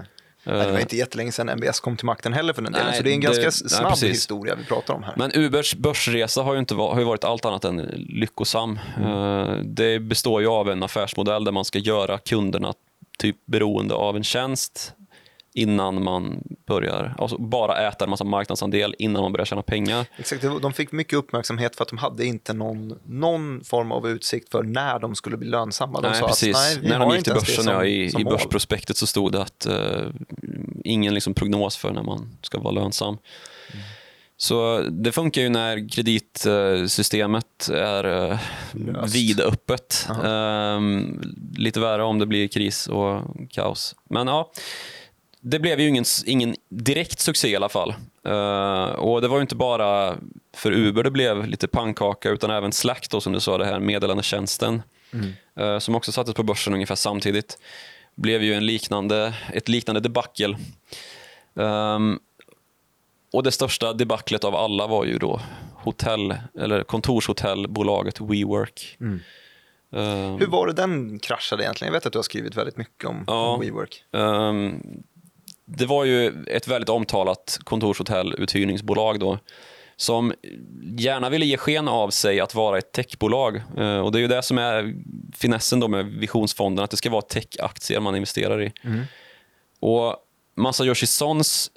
[0.44, 2.88] Nej, det var Eh, inte jättelänge sedan MBS kom till makten heller för den delen,
[2.88, 4.10] Nej, så det är en det- ganska nej, snabb precis.
[4.10, 5.14] historia vi pratar om här.
[5.18, 7.78] Men Ubers börsresa har ju, inte, har ju varit allt annat än
[8.10, 8.80] lyckosam.
[9.02, 12.74] Eh, Det består ju av en affärsmodell där man ska göra kunderna
[13.22, 14.94] typ beroende av en tjänst
[15.54, 20.06] innan man börjar, alltså bara äta en massa marknadsandel innan man börjar tjäna pengar.
[20.18, 24.52] Exakt, de fick mycket uppmärksamhet för att de hade inte någon, någon form av utsikt
[24.52, 26.02] för när de skulle bli lönsamma.
[26.02, 26.56] De nej, sa precis.
[26.56, 29.42] att nej, När de gick till börsen, som, ja, i, i börsprospektet så stod det
[29.42, 30.08] att eh,
[30.84, 33.18] ingen liksom prognos för när man ska vara lönsam.
[33.74, 33.86] Mm.
[34.42, 38.40] Så det funkar ju när kreditsystemet är eh,
[38.74, 39.16] Löst.
[39.16, 40.08] vidöppet.
[40.24, 41.22] Ehm,
[41.58, 43.96] lite värre om det blir kris och kaos.
[44.10, 44.52] Men ja,
[45.42, 47.94] det blev ju ingen, ingen direkt succé i alla fall.
[48.26, 50.16] Eh, och det var ju inte bara
[50.56, 53.80] för Uber det blev lite pannkaka utan även Slack då, som du sa, det här
[53.80, 54.82] meddelandetjänsten
[55.60, 57.58] eh, som också sattes på börsen ungefär samtidigt
[58.16, 60.58] blev ju en liknande, ett liknande debacle.
[61.60, 62.20] Ehm,
[63.34, 65.42] och det största debaclet av alla var ju då
[65.76, 68.98] hotell, eller kontorshotellbolaget WeWork.
[69.96, 71.94] Ehm, Hur var det den kraschade egentligen?
[71.94, 73.48] Jag vet att du har skrivit väldigt mycket om, Ja.
[73.54, 74.04] om WeWork.
[74.14, 74.82] Ehm,
[75.66, 79.40] det var ju ett väldigt omtalat kontorshotell-uthyrningsbolag då
[79.96, 80.34] som
[80.98, 83.56] gärna ville ge sken av sig att vara ett techbolag.
[83.78, 84.94] Eh, och Det är ju det som är
[85.36, 88.72] finessen då med visionsfonden, att det ska vara techaktier man investerar i.
[89.80, 90.16] Och
[90.56, 91.72] Masayoshi Sons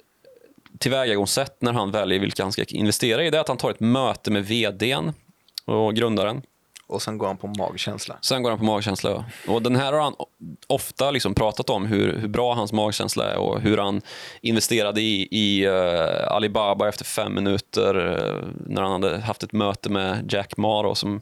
[0.79, 3.79] tillvägagångssätt när han väljer vilka han ska investera i, det är att han tar ett
[3.79, 5.13] möte med vdn
[5.65, 6.41] och grundaren.
[6.87, 8.17] Och sen går han på magkänsla.
[8.21, 9.09] Sen går han på magkänsla.
[9.09, 9.53] Ja.
[9.53, 10.15] Och den här har han
[10.67, 14.01] ofta liksom pratat om, hur, hur bra hans magkänsla är och hur han
[14.41, 19.89] investerade i, i eh, Alibaba efter fem minuter eh, när han hade haft ett möte
[19.89, 21.21] med Jack Ma då, som,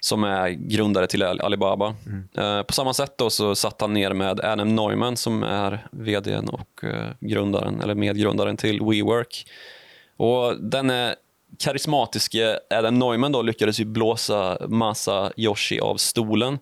[0.00, 1.94] som är grundare till Al- Alibaba.
[2.36, 6.48] Eh, på samma sätt då så satt han ner med Adam Neumann som är vdn
[6.48, 9.46] och eh, grundaren, eller medgrundaren till WeWork.
[10.16, 11.14] Och den är
[11.58, 16.58] karismatiske Adam Neumann då lyckades ju blåsa Masa Yoshi av stolen.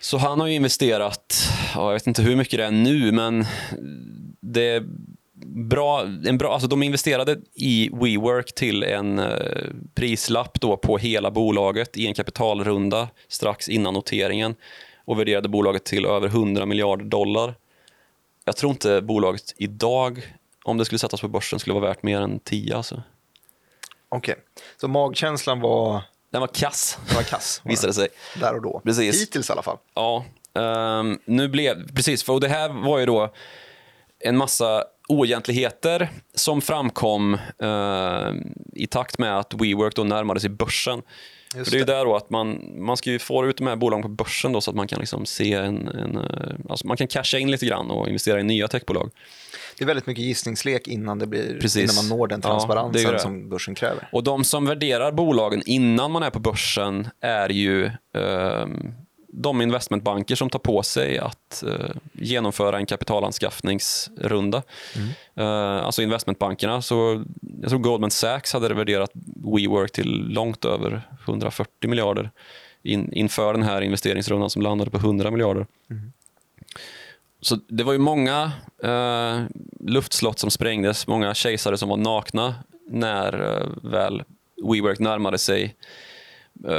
[0.00, 1.34] Så han har ju investerat,
[1.74, 3.44] ja, jag vet inte hur mycket det är nu, men
[4.40, 4.82] det
[5.46, 11.30] bra, en bra, alltså de investerade i WeWork till en eh, prislapp då på hela
[11.30, 14.54] bolaget i en kapitalrunda strax innan noteringen
[15.04, 17.54] och värderade bolaget till över 100 miljarder dollar.
[18.44, 22.20] Jag tror inte bolaget idag, om det skulle sättas på börsen, skulle vara värt mer
[22.20, 23.02] än 10 alltså.
[24.08, 24.34] Okej,
[24.80, 28.08] så magkänslan var, Den var kass, var kass visade sig.
[28.34, 28.80] den, där och då.
[28.84, 29.22] Precis.
[29.22, 29.76] Hittills i alla fall.
[29.94, 30.24] Ja,
[30.54, 33.32] ehm, nu blev, precis, för det här var ju då
[34.18, 41.02] en massa oegentligheter som framkom ehm, i takt med att WeWork då närmade sig börsen.
[41.56, 43.76] Just för det är där då att man, man ska ju få ut de här
[43.76, 46.96] bolagen på börsen då så att man kan liksom se en, en eh, alltså man
[46.96, 49.10] kan casha in lite grann och investera i nya techbolag.
[49.78, 51.92] Det är väldigt mycket gissningslek innan, det blir, Precis.
[51.92, 53.18] innan man når den Ja, det transparensen det.
[53.18, 54.08] som börsen kräver.
[54.12, 58.92] Och de som värderar bolagen innan man är på börsen är ju ehm,
[59.32, 64.62] de investmentbanker som tar på sig att eh, genomföra en kapitalanskaffningsrunda.
[65.34, 66.82] Eh, alltså investmentbankerna.
[66.82, 67.24] Så
[67.60, 69.10] jag tror Goldman Sachs hade värderat
[69.54, 72.30] WeWork till långt över 140 miljarder
[72.82, 75.66] in, inför den här investeringsrundan som landade på 100 miljarder.
[77.40, 79.42] Så det var ju många eh,
[79.80, 82.54] luftslott som sprängdes, många kejsare som var nakna
[82.86, 84.22] när eh, väl
[84.62, 85.76] WeWork närmade sig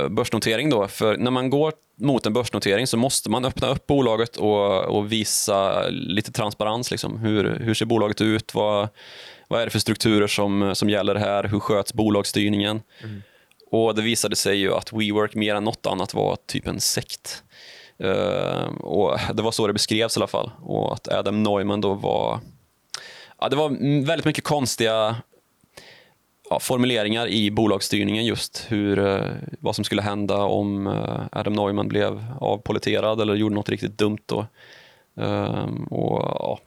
[0.10, 0.70] börsnotering.
[0.70, 0.88] Då.
[0.88, 5.12] För när man går mot en börsnotering så måste man öppna upp bolaget och, och
[5.12, 6.92] visa lite transparens.
[6.92, 7.18] Liksom.
[7.18, 8.56] Hur, hur ser bolaget ut?
[8.56, 8.90] Vad,
[9.48, 11.44] vad är det för strukturer som, som gäller här?
[11.44, 12.82] Hur sköts bolagsstyrningen?
[13.72, 17.44] Och Det visade sig ju att WeWork mer än något annat var typ en sekt.
[18.04, 20.52] Eh, och Det var så det beskrevs i alla fall.
[20.62, 22.40] Och att Adam Neumann då var...
[23.42, 25.16] Ja, det var mm, väldigt mycket konstiga
[26.50, 29.22] ja, formuleringar i bolagsstyrningen just hur, eh,
[29.60, 34.18] vad som skulle hända om eh, Adam Neumann blev avpoliterad eller gjorde något riktigt dumt.
[34.26, 34.46] Då.
[35.22, 36.60] Ehm, och, ja,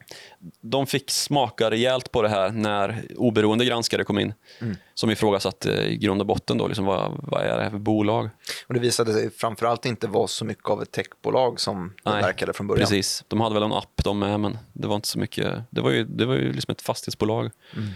[0.61, 4.77] de fick smaka rejält på det här när oberoende granskare kom in Mm.
[4.95, 8.31] som ifrågasatte i grund och botten då, liksom, vad, vad är det här för bolag.
[8.67, 12.23] Och det visade sig framförallt inte vara så mycket av ett techbolag som det Nej,
[12.23, 12.81] verkade från början.
[12.81, 13.25] Precis.
[13.29, 15.55] De hade väl en app de med, men det var inte så mycket.
[15.71, 17.89] Det var ju, det var ju liksom ett fastighetsbolag Mm.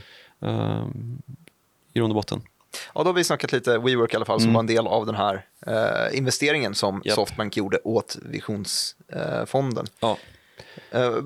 [0.42, 1.22] ehm,
[1.97, 2.43] i grund och botten.
[2.95, 5.07] Ja, då har vi snackat lite WeWork i alla fall, som var en del av
[5.07, 7.03] den här eh, investeringen som Mm.
[7.05, 7.15] Japp.
[7.15, 9.87] Softbank gjorde åt Visionsfonden.
[10.01, 10.19] Ja,
[10.91, 11.17] Eh,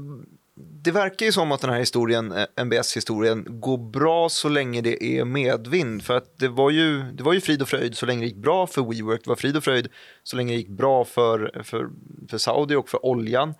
[0.83, 5.05] det verkar ju som att den här historien, eh, MBS-historien, går bra så länge det
[5.05, 6.03] är medvind.
[6.05, 8.37] För att det var, ju, det var ju frid och fröjd så länge det gick
[8.37, 9.21] bra för WeWork.
[9.25, 9.89] Det var frid och fröjd
[10.23, 11.89] så länge det gick bra för, för,
[12.31, 13.55] för Saudi och för oljan.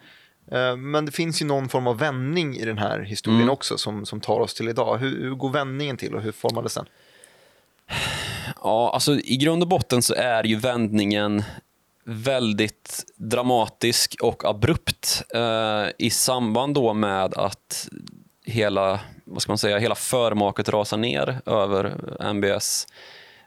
[0.53, 3.53] Eh, Men det finns ju någon form av vändning i den här historien Mm.
[3.53, 4.99] också som, som tar oss till idag.
[4.99, 6.87] Hur, hur går vändningen till och hur formades den?
[8.63, 11.43] Ja, alltså i grund och botten så är ju vändningen
[12.05, 17.89] väldigt dramatisk och abrupt eh, i samband då med att
[18.45, 22.87] hela, vad ska man säga, hela förmaket rasar ner över MBS.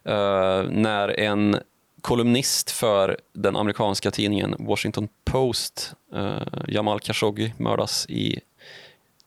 [0.06, 1.58] Eh, när en
[2.04, 6.38] kolumnist för den amerikanska tidningen Washington Post, eh,
[6.68, 8.40] Jamal Khashoggi, mördas i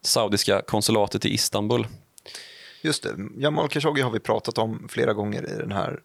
[0.03, 1.87] saudiska konsulatet i Istanbul.
[2.83, 6.01] Just det, Jamal Khashoggi har vi pratat om flera gånger i den här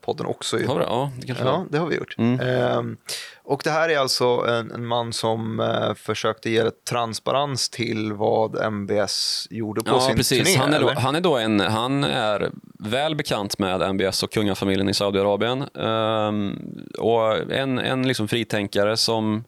[0.00, 0.56] podden också.
[0.56, 0.84] Har vi?
[0.84, 2.14] Ja, det kanske Ja, det har vi gjort.
[2.18, 2.40] Mm.
[2.40, 2.96] Ehm,
[3.42, 8.72] och det här är alltså en, en man som eh, försökte ge transparens till vad
[8.72, 10.54] MBS gjorde på Ja, sin precis.
[10.54, 10.58] turné.
[10.58, 14.88] han, är då, han, är då en, han är väl bekant med MBS och kungafamiljen
[14.88, 15.62] i Saudiarabien.
[15.62, 16.58] Ehm,
[16.98, 19.44] och en, en liksom fritänkare som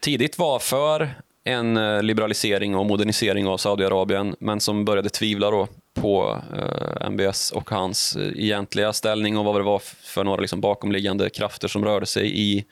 [0.00, 1.10] tidigt var för
[1.44, 5.68] en eh, liberalisering och modernisering av Saudiarabien men som började tvivla då
[6.00, 10.60] på eh, MBS och hans eh, egentliga ställning och vad det var för några liksom
[10.60, 12.64] bakomliggande krafter som rörde sig i,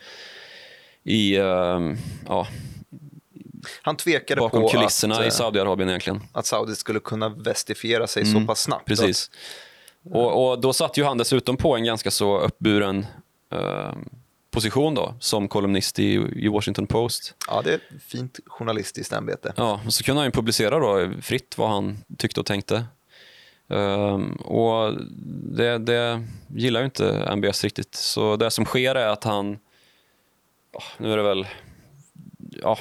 [1.04, 1.96] i ehm,
[2.28, 2.46] ja,
[3.82, 6.20] han tvekade bakom på kulisserna att, i eh, Saudiarabien egentligen.
[6.32, 8.86] att Saudi skulle kunna vestifiera sig så Mm, pass snabbt.
[8.86, 9.30] Precis.
[10.10, 13.06] Och, och då satt ju han dessutom på en ganska så uppburen
[13.52, 13.92] eh,
[14.50, 17.34] position då, som kolumnist i, i Washington Post.
[17.48, 19.52] Ja, det är ett fint journalistiskt ämbete.
[19.56, 22.84] Ja, och så kunde han ju publicera då fritt vad han tyckte och tänkte.
[23.68, 24.94] Ehm, och
[25.56, 27.94] det, det gillar ju inte MBS riktigt.
[27.94, 29.58] Så det som sker är att han,
[30.98, 31.46] nu är det väl,
[32.50, 32.78] ja,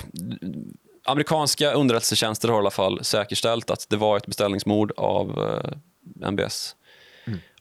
[1.06, 6.76] amerikanska underrättelsetjänster har i alla fall säkerställt att det var ett beställningsmord av eh, MBS.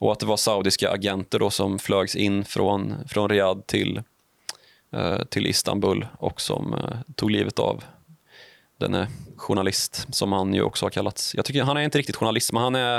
[0.01, 4.03] Och att det var saudiska agenter då som flögs in från, från Riyadh till,
[4.93, 7.85] eh, till Istanbul och som eh, tog livet av
[8.79, 11.35] denne journalist som han ju också har kallats.
[11.35, 12.95] Jag tycker han är inte riktigt journalist, men han är,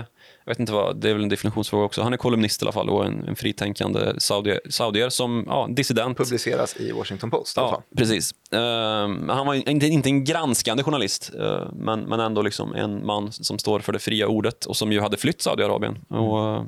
[0.46, 2.02] jag vet inte vad, det är väl en definitionsfråga också.
[2.02, 6.18] Han är kolumnist i alla fall och en, en fritänkande saudier, saudier som, ja, dissident.
[6.18, 8.36] Publiceras i Washington Post i Ja, precis.
[8.52, 13.32] Ehm, han var inte, inte en granskande journalist, eh, men, men ändå liksom en man
[13.32, 15.98] som står för det fria ordet och som ju hade flytt Saudiarabien.
[16.10, 16.64] Och, eh,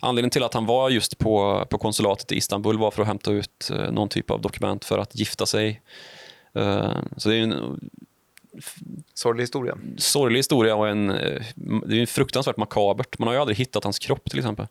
[0.00, 3.30] anledningen till att han var just på, på konsulatet i Istanbul var för att hämta
[3.30, 5.82] ut eh, någon typ av dokument för att gifta sig.
[6.54, 7.80] Eh, så det är en
[9.14, 9.78] Sorglig historia.
[9.98, 13.18] sorglig historia och en, eh, det är ju fruktansvärt makabert.
[13.18, 14.66] Man har ju aldrig hittat hans kropp till exempel.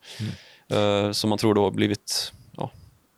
[0.69, 2.72] Eh, som man tror då har blivit ja,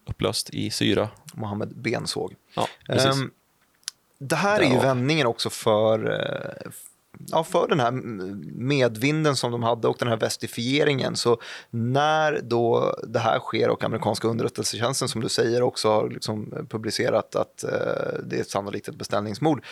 [0.10, 1.10] upplöst i syra.
[1.34, 2.36] Mohammed Bensåg.
[2.56, 3.06] Ja, precis.
[3.06, 3.32] Ehm,
[4.20, 6.72] det här är ju vändningen också för, eh,
[7.28, 7.92] ja, för den här
[8.56, 11.16] medvinden som de hade och den här vestifieringen.
[11.16, 16.68] Så när då det här sker och amerikanska underrättelsetjänsten som du säger också har liksom
[16.70, 17.70] publicerat att eh,
[18.24, 19.66] det är sannolikt ett beställningsmord.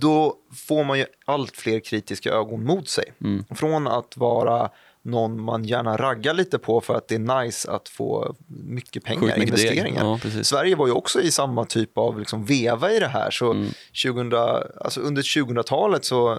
[0.00, 3.12] Då får man ju allt fler kritiska ögon mot sig.
[3.54, 4.70] Från att vara
[5.02, 9.22] någon man gärna raggar lite på för att det är nice att få mycket pengar,
[9.22, 10.04] mycket investeringar.
[10.34, 10.42] Ja.
[10.44, 13.30] Sverige var ju också i samma typ av liksom veva i det här.
[13.30, 13.68] Så Mm.
[14.04, 14.32] 2000,
[14.80, 16.38] alltså under 2000-talet så,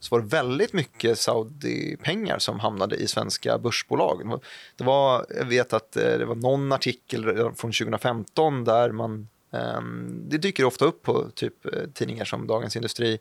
[0.00, 4.40] så var det väldigt mycket Saudi-pengar som hamnade i svenska börsbolag.
[4.76, 7.24] Det var- jag vet att eh, det var någon artikel
[7.56, 12.76] från 2015 där man ehm, det dyker ofta upp på typ eh, tidningar som Dagens
[12.76, 13.18] Industri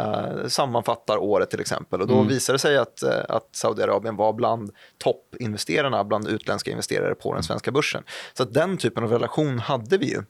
[0.00, 2.00] eh, sammanfattar året till exempel.
[2.00, 2.28] Och då Mm.
[2.28, 7.42] visade det sig att, eh, att Saudiarabien var bland toppinvesterarna, bland utländska investerare på den
[7.42, 8.02] svenska börsen.
[8.34, 10.22] Så den typen av relation hade vi ju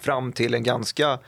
[0.00, 1.18] fram till en ganska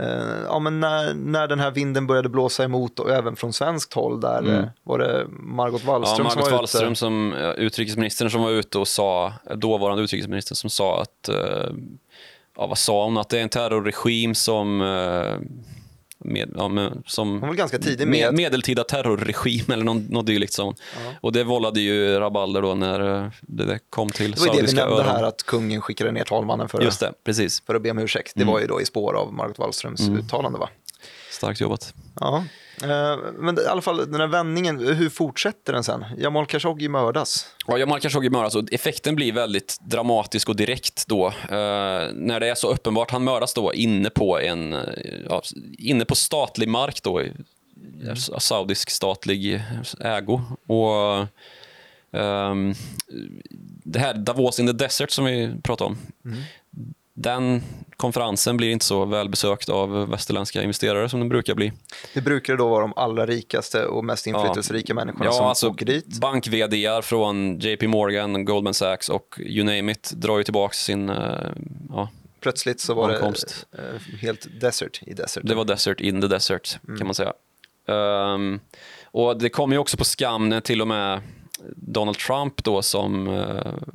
[0.00, 3.94] eh, ja, men när, när den här vinden började blåsa emot och även från svenskt
[3.94, 4.66] håll där Mm.
[4.82, 6.98] var det Margot Ja, Wallström som Margot var Wallström, ute.
[6.98, 11.28] som, utrikesministern som var ute och sa, dåvarande utrikesministern som sa att,
[12.56, 14.80] ja vad sa hon, att det är en terrorregim som,
[16.18, 18.34] med, ja, med, som Hon var ganska tidig med, med...
[18.34, 20.52] medeltida terrorregim eller något, dylikt.
[20.52, 20.74] sa hon.
[21.20, 24.56] Och det vållade ju rabalder då när eh, det kom till Det var det vi
[24.56, 25.10] saudiska nämnde öron.
[25.16, 27.62] här, att kungen skickade ner talmannen för, Just det, precis.
[27.66, 28.32] för att be om ursäkt.
[28.34, 30.68] Det var ju då i spår av Margot Wallströms uttalande, va?
[31.30, 31.94] Starkt jobbat.
[32.20, 32.44] Ja,
[33.38, 36.04] men det- i alla fall den här vändningen, hur fortsätter den sen?
[36.18, 37.46] Jamal Khashoggi mördas.
[37.66, 41.26] Ja, Jamal Khashoggi mördas och effekten blir väldigt dramatisk och direkt då.
[41.26, 41.32] Eh,
[42.14, 43.10] när det är så uppenbart.
[43.10, 44.80] Han mördas då inne på en eh,
[45.28, 45.42] ja,
[45.78, 47.22] inne på statlig mark då.
[47.22, 47.32] i-
[48.38, 49.62] Saudisk statlig
[50.00, 50.40] ägo.
[50.66, 51.26] Och
[52.20, 52.74] ehm,
[53.84, 55.98] det här Davos in the Desert som vi pratade om.
[57.20, 57.62] Den
[57.96, 61.72] konferensen blir inte så välbesökt av västerländska investerare som den brukar bli.
[62.14, 65.86] Det brukar då vara de allra rikaste och mest inflytelserika människorna som Ja, alltså åker
[65.86, 66.06] dit.
[66.20, 66.48] bank
[67.04, 71.08] från JP Morgan, Goldman Sachs och you name it drar ju tillbaka sin...
[71.08, 71.16] eh,
[71.88, 72.08] ja,
[72.40, 73.66] Plötsligt så var ankomst.
[73.70, 75.42] det eh, helt desert i desert.
[75.46, 76.98] det var desert in the desert, Mm.
[76.98, 77.32] kan man säga.
[77.88, 78.60] Ehm,
[79.04, 81.20] och det kom ju också på skam när till och med
[81.76, 83.26] Donald Trump då som,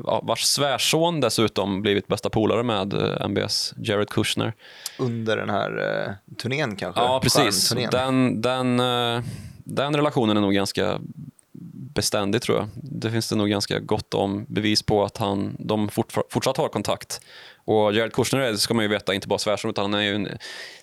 [0.05, 4.53] ja, vars svärson dessutom blivit bästa polare med eh, MBS, Jared Kushner.
[4.99, 7.01] Under den här eh, turnén kanske?
[7.01, 7.69] Ja, precis.
[7.91, 9.23] Den, den, eh,
[9.63, 10.99] den relationen är nog ganska
[11.93, 12.67] beständig tror jag.
[12.75, 15.89] Det finns det nog ganska gott om bevis på att han, de
[16.29, 17.21] fortsatt har kontakt.
[17.65, 20.15] Och Jared Kushner är, ska man ju veta, inte bara svärson utan han är ju
[20.15, 20.27] en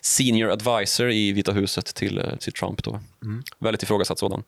[0.01, 2.83] senior advisor i Vita huset till, eh, till Trump.
[2.83, 2.99] Då.
[3.59, 4.43] Väldigt ifrågasatt sådan.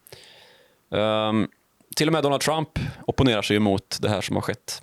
[0.92, 1.48] Ehm,
[1.96, 2.70] till och med Donald Trump
[3.08, 4.82] opponerar sig emot det här som har skett.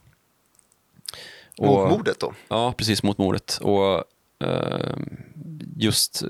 [1.59, 2.35] Mot Och- mordet då?
[2.49, 3.59] Ja, precis mot mordet.
[3.63, 4.05] Och
[4.49, 4.97] eh,
[5.77, 6.23] just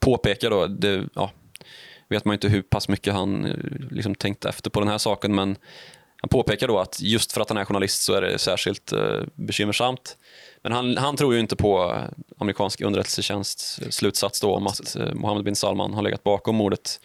[0.00, 1.30] påpekar då, det, ja,
[2.08, 3.56] vet man inte hur pass mycket han eh,
[3.90, 5.56] liksom tänkte efter på den här saken, men
[6.16, 9.20] han påpekar då att just för att han är journalist så är det särskilt eh,
[9.34, 10.16] bekymmersamt.
[10.62, 11.98] Men han, han tror ju inte på
[12.38, 17.00] amerikansk underrättelsetjänsts slutsats då om att eh, Mohammed bin Salman har legat bakom mordet.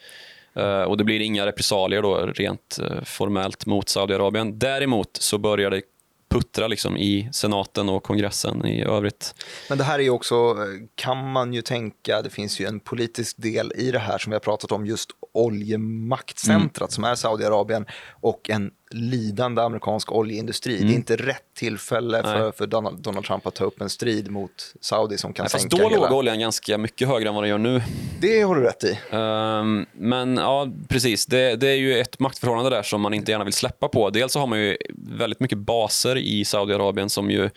[0.58, 4.60] Eh, och det blir inga repressalier då rent eh, formellt mot Saudiarabien.
[4.60, 5.82] Däremot så börjar det
[6.30, 9.36] puttra liksom i senaten och kongressen i övrigt.
[9.70, 12.80] Men det här är ju också, eh, kan man ju tänka, det finns ju en
[12.80, 17.86] politisk del i det här som vi har pratat om, just oljemaktcentrat som är Saudiarabien
[18.22, 20.78] och en lidande amerikansk oljeindustri.
[20.78, 22.52] Det är inte rätt tillfälle för, Nej.
[22.52, 25.62] för Donald, Donald Trump att ta upp en strid mot Saudi som kan Nej, fast
[25.62, 26.10] sänka då hela...
[26.10, 27.82] låg oljan ganska mycket högre än vad den gör nu.
[28.22, 29.00] Det har du rätt i.
[29.12, 31.26] Ehm, men ja, precis.
[31.26, 34.10] Det, det är ju ett maktförhållande där som man inte gärna vill släppa på.
[34.10, 37.50] Dels så har man ju väldigt mycket baser i Saudiarabien som ju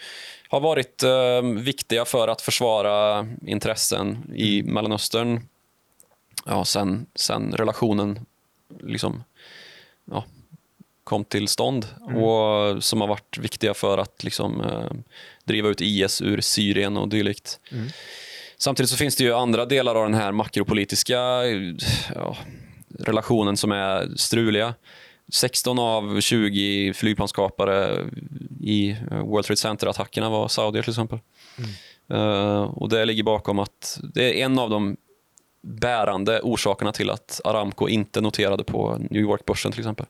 [0.48, 5.40] har varit ehm, viktiga för att försvara intressen i Mellanöstern.
[6.46, 8.26] Ja, sen, sen relationen
[8.80, 9.24] liksom,
[10.04, 10.24] ja,
[11.04, 14.90] kom till stånd och som har varit viktiga för att liksom, eh,
[15.44, 17.60] driva ut IS ur Syrien och dylikt.
[18.56, 21.18] Samtidigt så finns det ju andra delar av den här makropolitiska
[22.14, 22.36] ja,
[22.98, 24.74] relationen som är struliga.
[25.32, 28.06] 16 av 20 flygplanskapare
[28.60, 31.18] i eh, World Trade Center-attackerna var saudier till exempel.
[32.08, 34.96] Eh, och det ligger bakom att det är en av de
[35.62, 40.06] bärande orsakerna till att Aramco inte noterade på New York-börsen till exempel.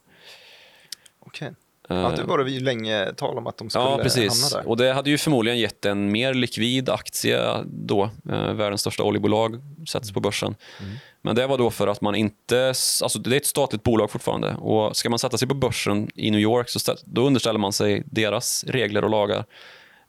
[1.27, 1.49] Okej.
[1.49, 4.51] Eh, Ja, det var det ju länge tal om att de skulle Ja, hamna precis.
[4.51, 4.69] där.
[4.69, 8.11] Och det hade ju förmodligen gett en mer likvid aktie då.
[8.31, 10.55] Eh, världens största oljebolag sätts på börsen.
[10.81, 10.93] Mm.
[11.23, 12.67] Men det var då för att man inte...
[13.03, 14.55] Alltså det är ett statligt bolag fortfarande.
[14.55, 18.03] Och ska man sätta sig på börsen i New York så då underställer man sig
[18.07, 19.45] deras regler och lagar.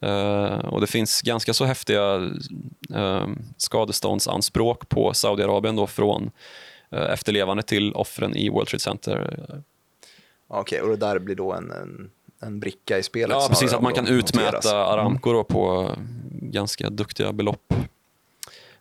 [0.02, 2.16] Eh, och det finns ganska så häftiga
[2.96, 6.32] uh, skadeståndsanspråk på Saudiarabien då från
[6.92, 9.38] eh, efterlevande till offren i World Trade Center.
[10.48, 12.12] Okej, och det där blir då en, en,
[12.42, 13.74] en bricka i spelet Ja, precis.
[13.74, 14.30] Att man kan noteras.
[14.30, 15.96] utmäta Aramco på
[16.32, 17.74] ganska duktiga belopp.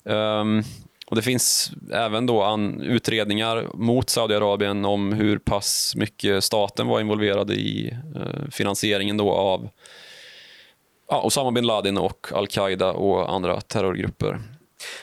[0.04, 0.62] Ehm,
[1.06, 7.00] och Det finns även då an, utredningar mot Saudiarabien om hur pass mycket staten var
[7.00, 9.68] involverad i eh, finansieringen då av
[11.10, 14.40] ja, Osama bin Laden och al-Qaida och andra terrorgrupper.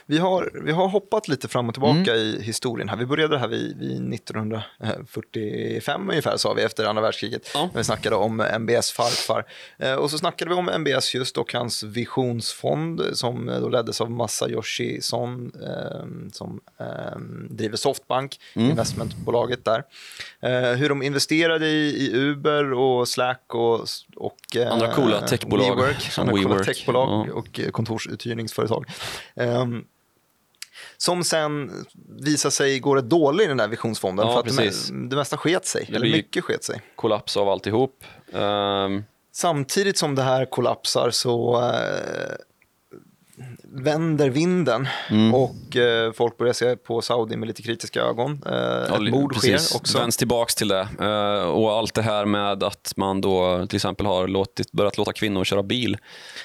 [0.05, 2.17] Vi har, vi har hoppat lite fram och tillbaka Mm.
[2.17, 2.97] i historien här.
[2.97, 7.51] Vi började här vid, vid 1945 ungefär, sa vi, efter andra världskriget.
[7.53, 7.69] Ja.
[7.75, 9.45] Vi snackade om MBS farfar.
[9.79, 14.01] Eh, och så snackade vi om MBS just och hans visionsfond som eh, då leddes
[14.01, 17.19] av Masayoshi Son eh, som eh,
[17.49, 18.69] driver Softbank, Mm.
[18.69, 19.83] investmentbolaget där.
[20.41, 25.75] Eh, hur de investerade i, i Uber och Slack och, och eh, Andra coola techbolag,
[25.75, 27.33] WeWork, andra coola WeWork, techbolag ja.
[27.33, 28.85] och eh, kontorsuthyrningsföretag.
[29.73, 29.85] Ehm,
[30.97, 31.71] som sen
[32.19, 34.87] visar sig gå rätt dålig i den där visionsfonden Ja, för att det, precis.
[34.89, 36.81] det mesta sket sig, eller blir- mycket sket sig.
[36.95, 38.03] Kollaps av alltihop.
[38.33, 42.35] Ehm, Samtidigt som det här kollapsar så eh,
[43.79, 45.33] vänder vinden Mm.
[45.33, 48.41] och eh, folk börjar se på Saudi med lite kritiska ögon.
[48.45, 49.75] Eh, Ja, ett mord sker precis.
[49.75, 49.97] också.
[49.97, 50.87] Vänds tillbaks till det.
[51.01, 55.13] Eh, och allt det här med att man då till exempel har låtit, börjat låta
[55.13, 55.97] kvinnor köra bil.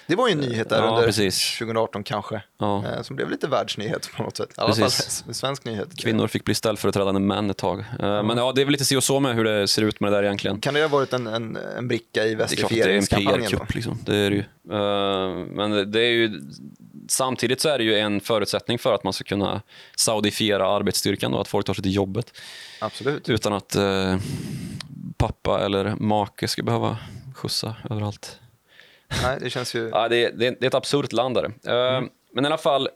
[0.06, 1.58] Det var ju en nyhet där Ja, under precis.
[1.58, 2.84] 2018 kanske, Ja.
[2.86, 4.48] eh, som blev lite världsnyhet på något sätt.
[4.56, 5.20] I alla Precis.
[5.22, 5.88] fall en svensk nyhet.
[5.98, 7.78] Kvinnor fick bli ställföreträdande män ett tag.
[7.80, 10.00] Eh, Men ja, det är väl lite si och så med hur det ser ut
[10.00, 10.60] med det där egentligen.
[10.60, 12.88] Kan det ha varit en, en, en bricka i Det är klart att det är
[12.88, 13.50] en västifieringskampanjen?
[13.50, 13.74] PR-kupp.
[13.74, 13.98] Liksom.
[14.04, 14.42] Det är det ju.
[14.72, 16.40] Eh, Men det är ju,
[17.12, 19.62] samtidigt så är det ju en förutsättning för att man ska kunna
[19.96, 22.32] saudifiera arbetsstyrkan och att folk tar sig till jobbet
[22.80, 23.28] Absolut.
[23.28, 24.16] utan att eh,
[25.16, 26.98] pappa eller make ska behöva
[27.34, 28.38] skjutsa överallt.
[29.22, 29.88] Nej, det känns ju...
[29.92, 31.34] Ja, det, är, det, är, ett absurt land.
[31.34, 31.44] Där.
[31.44, 32.02] Eh,
[32.32, 32.88] Men i alla fall,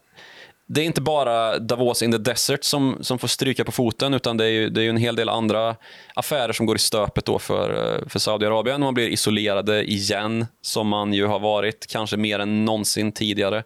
[0.66, 4.36] det är inte bara Davos in the desert som, som får stryka på foten utan
[4.36, 5.76] det är, ju, det är ju en hel del andra
[6.14, 8.80] affärer som går i stöpet då för, eh, för Saudiarabien.
[8.80, 13.62] Man blir isolerade igen, som man ju har varit kanske mer än någonsin tidigare.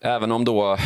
[0.00, 0.78] Även om då,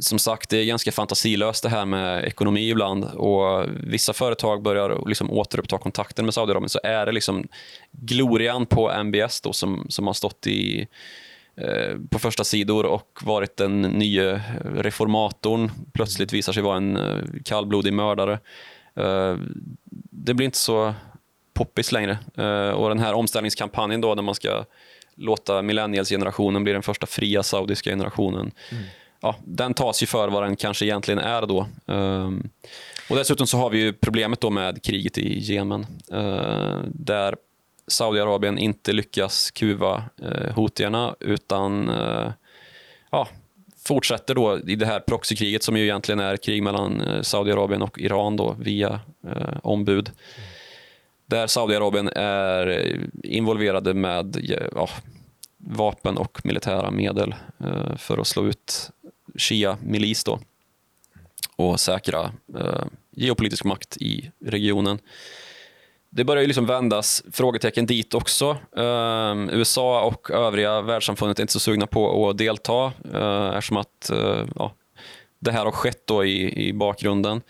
[0.00, 5.08] som sagt, det är ganska fantasilöst det här med ekonomi ibland och vissa företag börjar
[5.08, 7.48] liksom återuppta kontakten med Saudiarabien så är det liksom
[7.90, 10.86] glorian på MBS då som, som har stått i
[12.10, 17.92] på första sidor och varit den nya reformatorn plötsligt visar sig vara en eh, kallblodig
[17.92, 18.32] mördare.
[18.96, 19.36] Eh,
[20.10, 20.94] det blir inte så
[21.54, 22.18] poppis längre.
[22.36, 24.64] Eh, och den här omställningskampanjen då, där man ska
[25.14, 28.50] låta millennials-generationen bli den första fria saudiska generationen.
[29.20, 31.66] Ja, den tas ju för vad den kanske egentligen är då.
[33.10, 35.86] Och dessutom så har vi ju problemet då med kriget i Jemen.
[36.12, 37.36] eh, där
[37.86, 42.32] Saudiarabien inte lyckas kuva eh, hotierna utan eh,
[43.10, 43.28] ja,
[43.84, 47.98] fortsätter då i det här proxykriget som ju egentligen är krig mellan eh, Saudiarabien och
[47.98, 50.10] Iran då, via eh, ombud.
[51.26, 54.36] Där Saudiarabien är involverade med
[54.74, 54.88] ja,
[55.56, 58.90] vapen och militära medel eh, för att slå ut
[59.34, 60.40] Shia-milis då
[61.56, 64.98] och säkra eh, geopolitisk makt i regionen.
[66.16, 68.56] Det börjar ju liksom vändas frågetecken dit också.
[68.76, 74.10] Eh, USA och övriga världssamfundet är inte så sugna på att delta eh, eftersom att
[74.10, 74.74] eh, ja,
[75.38, 77.42] det här har skett då i, i bakgrunden.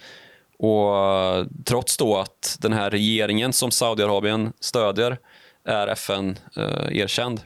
[0.58, 5.18] Och eh, trots då att den här regeringen som Saudiarabien stödjer
[5.64, 7.40] är FN-erkänd.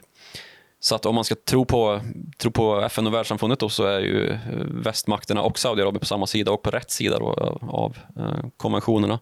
[0.79, 2.01] Så att om man ska tro på,
[2.37, 4.37] tro på FN och världssamfundet då så är ju
[4.83, 9.19] västmakterna och Saudiarabien på samma sida och på rätt sida då av, av eh, konventionerna.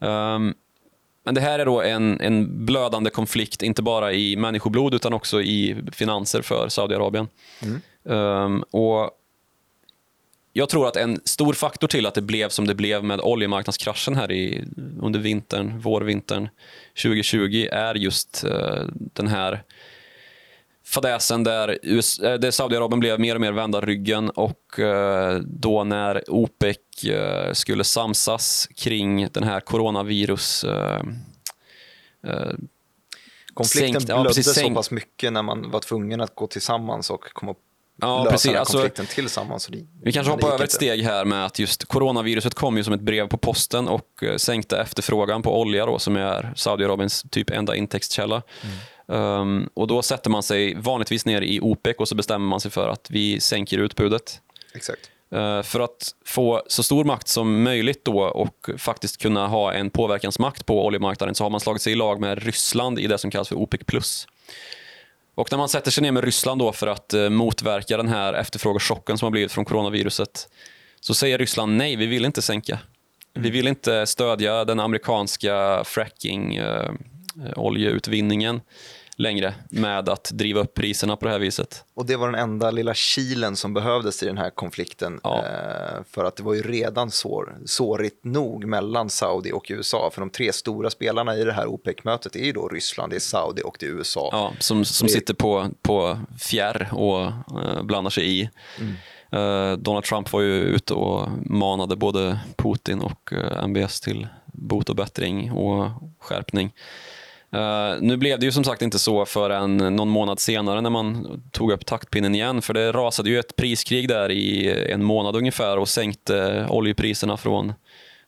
[0.00, 0.54] Um,
[1.28, 5.42] men det här är då en, en blödande konflikt, inte bara i människoblod utan också
[5.42, 7.28] i finanser för Saudiarabien.
[8.02, 9.10] Um, och
[10.52, 14.16] jag tror att en stor faktor till att det blev som det blev med oljemarknadskraschen
[14.16, 14.64] här i,
[15.00, 16.48] under vintern, vårvintern
[17.02, 19.62] 2020 är just eh, den här
[20.88, 26.24] fadäsen där, eh, där Saudiarabien blev mer och mer vända ryggen och eh, då när
[26.30, 30.64] OPEC eh, skulle samsas kring den här coronavirus
[33.54, 37.10] Konflikten sänkt- ja, blödde precis, så pass mycket när man var tvungen att gå tillsammans
[37.10, 37.54] och komma
[38.00, 38.44] Ja, lösa precis.
[38.44, 39.62] den här Alltså, konflikten tillsammans.
[39.62, 42.84] Så det, Vi kanske hoppar över ett steg här med att just coronaviruset kom ju
[42.84, 47.50] som ett brev på posten och sänkte efterfrågan på olja då, som är Saudiarabiens typ
[47.50, 48.42] enda intäktskälla.
[49.10, 52.70] Um, och då sätter man sig vanligtvis ner i OPEC och så bestämmer man sig
[52.70, 54.40] för att vi sänker utbudet.
[54.74, 55.10] Exakt.
[55.30, 59.90] Eh, för att få så stor makt som möjligt då och faktiskt kunna ha en
[59.90, 63.30] påverkansmakt på oljemarknaden så har man slagit sig i lag med Ryssland i det som
[63.30, 64.26] kallas för OPEC+.
[65.34, 68.32] Och när man sätter sig ner med Ryssland då för att eh, motverka den här
[68.32, 70.48] efterfrågechocken som har blivit från coronaviruset
[71.00, 72.78] så säger Ryssland nej, vi vill inte sänka.
[73.34, 76.90] Vi vill inte stödja den amerikanska fracking eh,
[77.56, 78.60] oljeutvinningen
[79.18, 81.84] längre med att driva upp priserna på det här viset.
[81.94, 85.20] Och det var den enda lilla kilen som behövdes i den här konflikten.
[85.22, 85.38] Ja.
[85.46, 90.10] Eh, för att det var ju redan sår, sårigt nog mellan Saudi och USA.
[90.12, 93.20] För de tre stora spelarna i det här OPEC-mötet är ju då Ryssland, det är
[93.20, 94.28] Saudi och det är USA.
[94.32, 97.20] Ja, som, som Det- sitter på, på fjärr och
[97.62, 98.50] eh, blandar sig i.
[99.32, 104.88] Eh, Donald Trump var ju ute och manade både Putin och eh, MBS till bot
[104.88, 105.90] och bättring och
[106.20, 106.72] skärpning.
[107.52, 111.40] Eh, nu blev det ju som sagt inte så förrän någon månad senare när man
[111.52, 115.78] tog upp taktpinnen igen för det rasade ju ett priskrig där i en månad ungefär
[115.78, 117.72] och sänkte oljepriserna från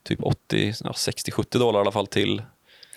[0.02, 2.42] typ 80, ja, 60-70 dollar i alla fall till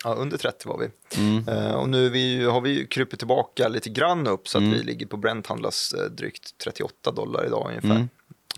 [0.05, 0.89] Ja, under 30 var vi.
[1.21, 1.47] Mm.
[1.49, 4.78] Eh, och nu vi, har vi krupit tillbaka lite grann upp så att Mm.
[4.78, 7.89] vi ligger på Brent handlas eh, drygt 38 dollar idag ungefär.
[7.95, 8.09] Mm,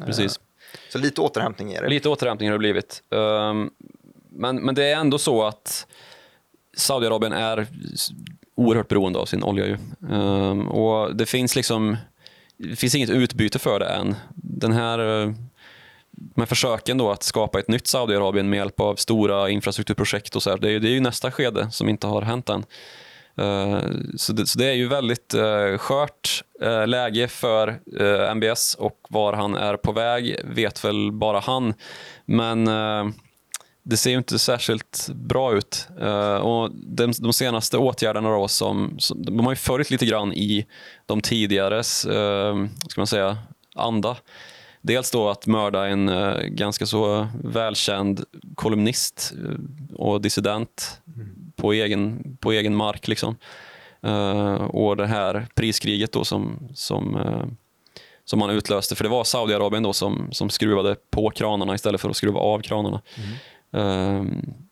[0.06, 0.38] precis.
[0.38, 0.42] Eh,
[0.92, 1.90] så lite återhämtning är det.
[1.90, 3.04] Lite återhämtning har det blivit.
[3.12, 3.70] Ehm,
[4.30, 5.88] men, men det är ändå så att
[6.76, 7.68] Saudiarabien är
[8.56, 9.66] oerhört beroende av sin olja.
[9.66, 9.78] Ju.
[10.10, 11.98] Um, och det finns liksom
[12.58, 14.16] det finns inget utbyte för det än.
[14.36, 15.32] Den här eh,
[16.36, 20.50] med försöken då att skapa ett nytt Saudiarabien med hjälp av stora infrastrukturprojekt och så
[20.50, 22.66] här, det, är, det är ju nästa skede som inte har hänt än.
[23.40, 23.80] Uh,
[24.18, 29.00] så, det, så, det, är ju väldigt uh, skört uh, läge för uh, MBS och
[29.10, 31.74] var han är på väg vet väl bara han.
[32.26, 33.14] Men ehm,
[33.88, 35.88] det ser ju inte särskilt bra ut.
[36.02, 40.34] Eh, och de, de, senaste åtgärderna då som, som, de har ju följt lite grann
[40.34, 40.66] i
[41.06, 43.38] de tidigares, eh, ska man säga,
[43.76, 44.18] anda.
[44.82, 48.24] Dels då att mörda en uh, ganska så välkänd
[48.56, 49.58] kolumnist uh,
[49.96, 51.52] och dissident mm.
[51.56, 53.08] på, egen, på egen mark.
[53.08, 53.36] Liksom.
[54.08, 57.18] Uh, och det här priskriget då som, som,
[58.26, 62.10] som man utlöste, för det var Saudiarabien då som, som skruvade på kranarna istället för
[62.10, 63.02] att skruva av kranarna.
[63.18, 63.30] Mm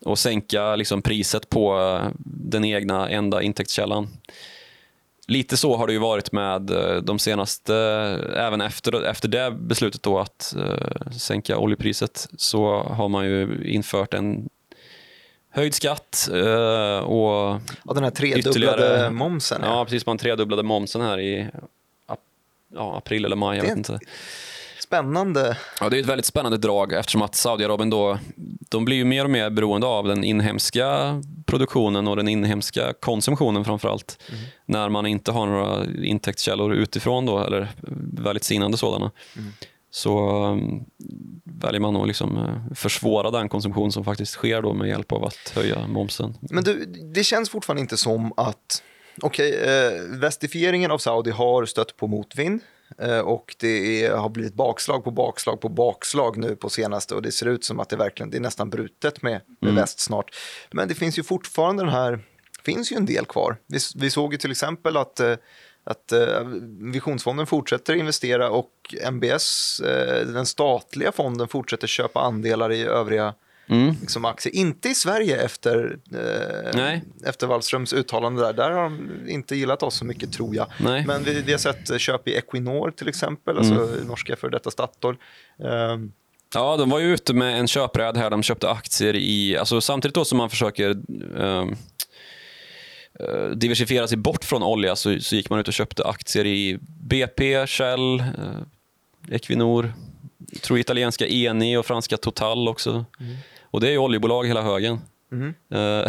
[0.05, 4.07] och sänka liksom, priset på den egna enda intäktskällan
[5.27, 7.75] lite så har det ju varit med eh, de senaste,
[8.35, 10.55] även efter, efter det beslutet då att
[11.17, 14.49] sänka oljepriset så har man ju infört en
[15.49, 16.29] höjd skatt
[17.03, 19.61] och ja, den här tredubblade momsen.
[19.63, 19.67] Ja.
[19.67, 20.05] ja, precis.
[20.05, 21.47] Man tredubblade momsen här i
[22.73, 23.57] ja, april eller maj.
[23.57, 23.99] Jag vet inte
[24.93, 25.57] spännande.
[25.79, 28.19] Ja, det är ett väldigt spännande drag eftersom att Saudiarabien då,
[28.69, 33.65] de blir ju mer och mer beroende av den inhemska produktionen och den inhemska konsumtionen
[33.65, 34.17] framförallt.
[34.29, 34.41] Mm.
[34.65, 37.67] När man inte har några intäktskällor utifrån då, eller
[38.17, 39.11] väldigt sinande sådana.
[39.37, 39.51] Mm.
[39.91, 40.85] Så um,
[41.43, 45.25] väljer man att liksom, uh, försvåra den konsumtion som faktiskt sker då med hjälp av
[45.25, 46.37] att höja momsen.
[46.41, 46.85] Men du,
[47.15, 48.83] det känns fortfarande inte som att
[49.21, 52.61] Okej, okay, eh, västifieringen av Saudi har stött på motvind.
[52.97, 57.21] Eh, och det är, har blivit bakslag på bakslag på bakslag nu på senaste och
[57.21, 59.75] det ser ut som att det verkligen det är nästan brutet med, med mm.
[59.75, 60.35] väst snart.
[60.71, 62.19] Men det finns ju fortfarande den här,
[62.65, 63.57] finns ju en del kvar.
[63.67, 65.35] Vi, vi såg ju till exempel att eh,
[65.85, 66.41] att eh,
[66.93, 69.81] Visionsfonden fortsätter investera och MBS,
[70.25, 73.33] den statliga fonden, fortsätter köpa andelar i övriga
[73.67, 73.95] mm.
[74.01, 74.55] liksom aktier.
[74.55, 78.53] Inte i Sverige efter, eh, efter Wallströms uttalande där.
[78.53, 80.67] Där har de inte gillat oss så mycket tror jag.
[80.79, 81.03] Nej.
[81.07, 84.07] Men vi, vi har sett köp i Equinor till exempel, alltså mm.
[84.07, 85.15] norska för detta Statoil.
[85.59, 85.97] Eh,
[86.55, 88.29] Ja, de var ju ute med en köpräd här.
[88.29, 90.89] De köpte aktier i, alltså samtidigt då som man försöker
[91.35, 91.75] um,
[93.21, 96.77] uh, diversifiera sig bort från olja så, så, gick man ut och köpte aktier i
[96.81, 98.61] BP, Shell, uh,
[99.31, 99.93] Equinor,
[100.61, 102.89] tror italienska Eni och franska Total också.
[102.89, 103.35] Mm.
[103.61, 104.99] Och det är ju oljebolag hela högen.
[105.31, 105.53] Mm.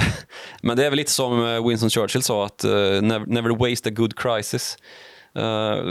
[0.62, 3.88] men det är väl lite som eh, Winston Churchill sa, att uh, never, never waste
[3.88, 4.78] a good crisis.
[5.38, 5.44] Uh,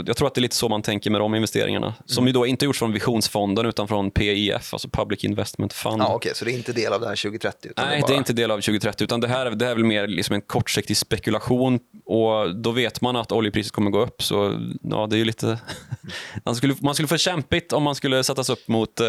[0.06, 1.86] jag tror att det är lite så man tänker med de investeringarna.
[1.86, 1.98] Mm.
[2.06, 6.02] Som ju då inte gjorts från Visionsfonden utan från PIF, alltså Public Investment Fund.
[6.02, 7.70] Ja, okay, så det är inte del av det här 2030?
[7.76, 8.06] Nej, det är, bara...
[8.06, 10.34] det är, inte del av 2030 utan det här, det här är väl mer liksom
[10.34, 15.18] en kortsiktig spekulation och då vet man att oljepriset kommer gå upp så ja, det
[15.18, 15.58] är lite...
[16.44, 19.06] man, skulle, man skulle få kämpigt om man skulle sättas upp mot uh,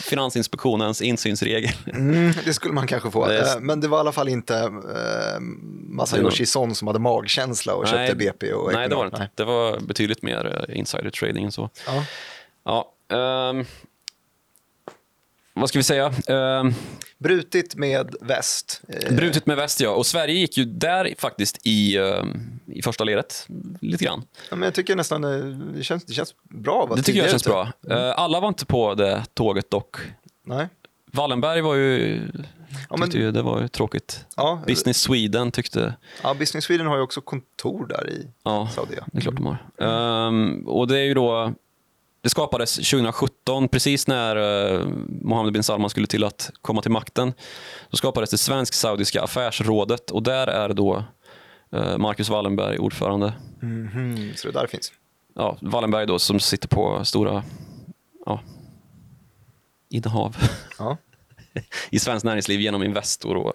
[0.00, 1.70] Finansinspektionens insynsregel.
[1.86, 3.40] Mm, det skulle man kanske få, det.
[3.40, 5.40] Eh, men det var i alla fall inte uh,
[5.88, 9.27] Masayoshi Son som hade magkänsla och köpte BP och Nej, det var det inte.
[9.34, 11.70] Det var betydligt mer eh, insider trading än så.
[11.86, 12.04] Ja.
[12.64, 12.94] ja
[13.50, 13.66] um,
[15.60, 16.12] vad ska vi säga?
[16.28, 16.74] Um,
[17.18, 18.82] brutit med väst.
[18.88, 19.90] Eh, brutit med väst, ja.
[19.90, 23.46] Och Sverige gick ju där faktiskt i, um, i första ledet,
[23.80, 24.24] lite grann.
[24.50, 26.92] Ja, men jag tycker nästan eh, det känns, det känns bra.
[26.96, 27.72] Det tycker jag känns bra.
[27.86, 27.98] Mm.
[27.98, 29.96] Uh, alla var inte på det tåget dock.
[30.44, 30.68] Nej.
[31.12, 32.22] Wallenberg var ju
[32.90, 34.24] ja, men, ju det var ju tråkigt.
[34.36, 35.94] Ja, Business Sweden tyckte...
[36.22, 38.94] Ja, Business Sweden har ju också kontor där i ja, Saudi.
[39.06, 40.26] det är klart de har.
[40.26, 41.52] Um, och det är ju då...
[42.20, 44.88] Det skapades 2017, precis när uh,
[45.22, 47.32] Mohammed bin Salman skulle till att komma till makten.
[47.90, 51.04] Då skapades det svensk-saudiska affärsrådet och där är då
[51.74, 53.32] uh, Marcus Wallenberg ordförande.
[53.62, 54.36] Mm -hmm.
[54.36, 54.92] Så det där finns?
[55.34, 57.42] Ja, Wallenberg då som sitter på stora
[58.26, 58.40] ja,
[59.88, 60.36] innehav.
[60.78, 60.96] Ja.
[61.90, 63.52] i svenskt näringsliv genom Investor och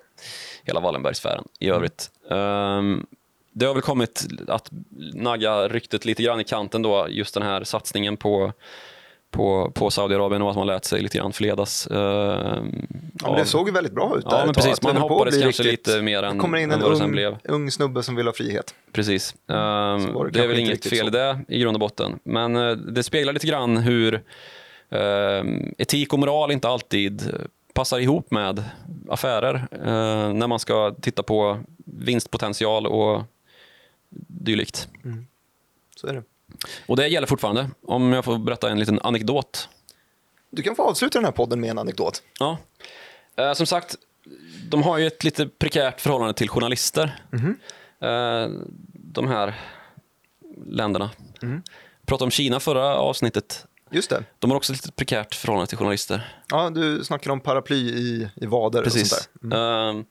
[0.64, 2.12] hela Wallenbergsfären i övrigt.
[2.30, 3.06] Um,
[3.54, 4.70] det har väl kommit att
[5.14, 8.54] nagga ryktet lite grann i kanten då, just den här satsningen på
[9.34, 11.88] på, på Saudiarabien och att man lät sig lite grann förledas.
[11.92, 12.62] Uh, ja,
[13.24, 13.36] av...
[13.36, 14.82] Det såg ju väldigt bra ut där Ja, men precis.
[14.82, 15.88] Man hoppades kanske riktigt...
[15.88, 17.38] lite mer än, kommer in en vad det ung, blev.
[17.44, 18.76] ung snubbe som vill ha frihet.
[18.92, 19.36] Precis.
[19.52, 22.20] Uh, det, det är väl inget fel i det i grund och botten.
[22.24, 24.22] Men uh, det speglar lite grann hur
[24.90, 27.34] ehm, etik och moral inte alltid
[27.74, 28.64] passar ihop med
[29.10, 33.24] affärer eh, när man ska titta på vinstpotential och
[34.28, 34.88] dylikt.
[35.04, 35.28] Mm.
[35.96, 36.24] Så är det.
[36.86, 37.70] Och det gäller fortfarande.
[37.82, 39.70] Om jag får berätta en liten anekdot.
[40.50, 42.24] Du kan få avsluta den här podden med en anekdot.
[42.40, 42.58] Ja.
[43.36, 43.96] Eh, som sagt,
[44.70, 47.22] de har ju ett lite prekärt förhållande till journalister.
[47.32, 47.60] Mm.
[48.00, 48.62] Eh,
[48.94, 49.54] de här
[50.66, 51.10] länderna.
[51.42, 51.64] Mm.
[52.06, 53.66] pratade om Kina förra avsnittet.
[53.94, 54.24] Just det.
[54.40, 56.36] De har också ett lite prekärt förhållande till journalister.
[56.50, 59.10] Ja, du snackade om paraply i, i vader och Precis.
[59.10, 59.58] sånt där.
[59.58, 59.96] Mm.
[59.98, 60.06] Ehm,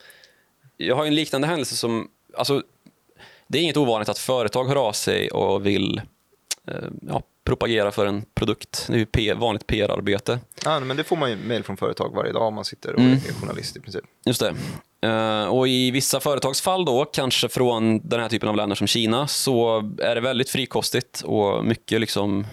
[0.76, 2.09] jag har en liknande händelse som...
[2.37, 2.62] Alltså,
[3.47, 6.01] det är inget ovanligt att företag hör av sig och vill
[6.68, 6.74] eh,
[7.09, 8.85] ja, propagera för en produkt.
[8.89, 10.39] Det är ju P, vanligt PR-arbete.
[10.64, 13.01] Ja, men det får man ju mejl från företag varje dag om man sitter och
[13.01, 13.12] Mm.
[13.12, 14.05] är journalist i princip.
[14.26, 14.55] Just det.
[15.09, 19.26] Eh, och i vissa företagsfall då, kanske från den här typen av länder som Kina,
[19.26, 22.47] så är det väldigt frikostigt och mycket liksom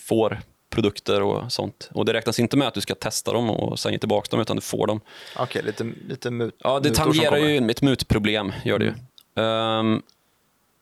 [0.00, 1.90] får produkter och sånt.
[1.94, 4.40] Och det räknas inte med att du ska testa dem och sen ge tillbaka dem,
[4.40, 5.00] utan du får dem.
[5.36, 8.94] Okej, lite, lite mut, Ja, det tangerar ju ett mutproblem, gör det ju.
[9.42, 10.02] Ehm,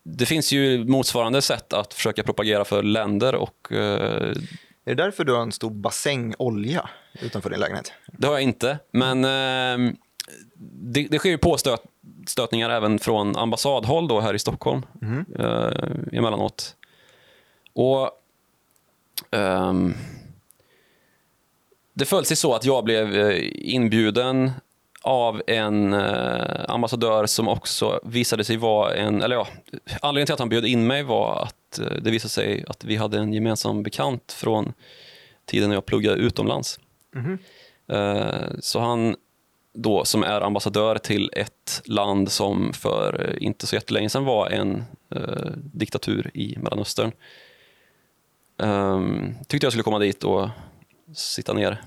[0.03, 4.33] det finns ju motsvarande sätt att försöka propagera för länder och eh,
[4.85, 6.89] Är det därför du har en stor bassäng olja
[7.21, 7.93] utanför din lägenhet?
[8.07, 8.79] det har jag inte.
[8.91, 9.95] Men ehm,
[10.69, 14.85] det, det sker ju påstötningar även från ambassadhåll då här i Stockholm
[15.39, 16.75] eh, emellanåt.
[17.73, 18.11] Och
[19.31, 19.93] ehm,
[21.93, 24.51] det föll sig så att jag blev eh, inbjuden
[25.01, 29.21] av en eh, ambassadör som också visade sig vara en...
[29.21, 29.47] Eller ja,
[30.01, 32.95] anledningen till att han bjöd in mig var att eh, det visade sig att vi
[32.95, 34.73] hade en gemensam bekant från
[35.45, 36.79] tiden när jag pluggade utomlands.
[37.87, 39.15] Eh, så han
[39.73, 44.83] då, som är ambassadör till ett land som för inte så jättelänge sedan var en
[45.15, 47.11] eh, diktatur i Mellanöstern.
[48.57, 50.49] Um, tyckte jag skulle komma dit och
[51.15, 51.81] sitta ner.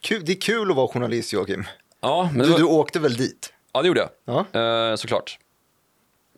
[0.00, 1.64] Kul, det är kul att vara journalist, Joakim.
[2.00, 3.52] Ja, men Du, var, du åkte väl dit?
[3.72, 4.44] ja, det gjorde jag.
[4.52, 4.60] Ja.
[4.60, 5.38] Eh, såklart.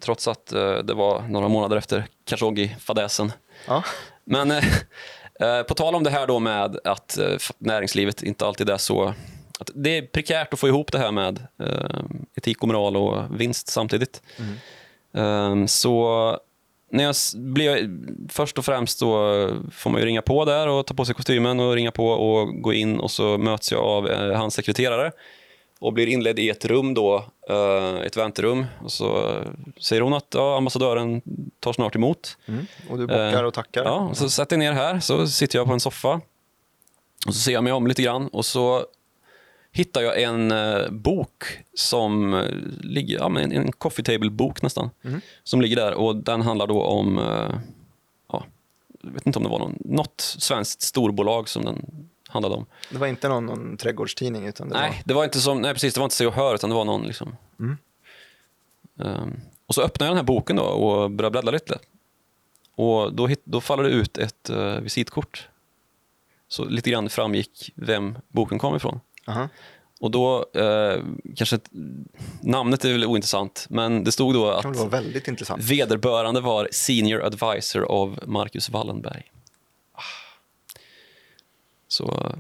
[0.00, 3.32] Trots att eh, det var några månader efter Khashoggi-fadäsen.
[3.66, 3.84] ja.
[4.24, 7.18] Men eh, på tal om det här då med att
[7.58, 9.14] näringslivet inte alltid är så...
[9.58, 11.46] Att det är prekärt att få ihop det här med
[12.34, 14.22] etik och moral och vinst samtidigt.
[15.14, 16.38] Eh, så
[16.92, 17.88] när jag blev,
[18.28, 21.60] först och främst då får man ju ringa på där och ta på sig kostymen
[21.60, 25.12] och ringa på och gå in och så möts jag av eh, hans sekreterare
[25.82, 28.66] och blir inledd i ett rum då, eh, ett väntrum.
[28.84, 29.46] Och så eh,
[29.80, 31.22] säger hon att ja, ambassadören
[31.60, 32.38] tar snart emot.
[32.46, 32.66] Mm.
[32.90, 33.84] Och du bockar Eh, och tackar?
[33.84, 36.20] Ja, och så sätter jag ner här, så sitter jag på en soffa.
[37.26, 38.86] Och så ser jag mig om lite grann och så
[39.72, 41.44] hittar jag en eh, bok
[41.74, 42.44] som eh,
[42.80, 44.90] ligger, ja, en, en coffee table-bok nästan,
[45.42, 47.54] som ligger där och den handlar då om, eh,
[48.28, 48.44] ja,
[49.02, 52.66] jag vet inte om det var någon, något svenskt storbolag som den handlade om.
[52.90, 54.46] Det var inte någon, någon trädgårdstidning?
[54.46, 56.54] Utan det Nej, det var inte som, nej precis, det var inte Se och Hör
[56.54, 57.36] utan det var någon liksom.
[58.98, 61.78] Ehm, och så öppnar jag den här boken då och börjar bläddra lite.
[62.74, 65.48] Och då, hit, då faller det ut ett uh, visitkort.
[66.48, 69.00] Så lite grann framgick vem boken kom ifrån.
[69.26, 69.48] Aha.
[70.00, 71.02] Och då, eh,
[71.36, 71.58] kanske,
[72.40, 75.62] namnet är väl ointressant, men det stod då Det kan väl vara att väldigt intressant.
[75.64, 79.32] vederbörande var senior advisor av Marcus Wallenberg.
[81.88, 82.32] Så,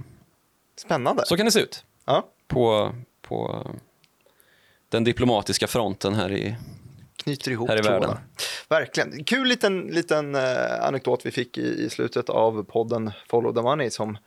[0.76, 1.22] Spännande.
[1.26, 1.84] så kan det se ut.
[2.04, 2.28] Ja.
[2.46, 3.66] på, på
[4.88, 6.56] den diplomatiska fronten här i...
[7.16, 8.06] Knyter ihop Här i trådarna.
[8.06, 8.22] världen.
[8.68, 9.24] Verkligen.
[9.24, 13.90] Kul liten, liten eh, anekdot vi fick i, i slutet av podden Follow the Money
[13.90, 14.18] som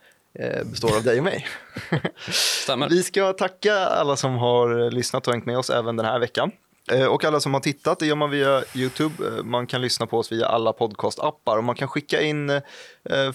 [0.64, 1.46] består av dig och mig.
[2.62, 2.88] Stämmer.
[2.88, 6.50] Vi ska tacka alla som har lyssnat och hängt med oss även den här veckan.
[6.92, 9.14] Eh, Och alla som har tittat, det gör man via YouTube.
[9.26, 12.62] Eh, Man kan lyssna på oss via alla podcastappar och man kan skicka in eh,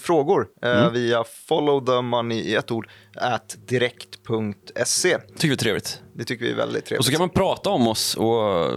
[0.00, 5.18] frågor eh, via follow the money i ett ord at direkt.se.
[5.18, 6.02] tycker vi är trevligt.
[6.14, 7.06] Det tycker vi är väldigt Och trevligt.
[7.06, 8.70] så kan man prata om oss och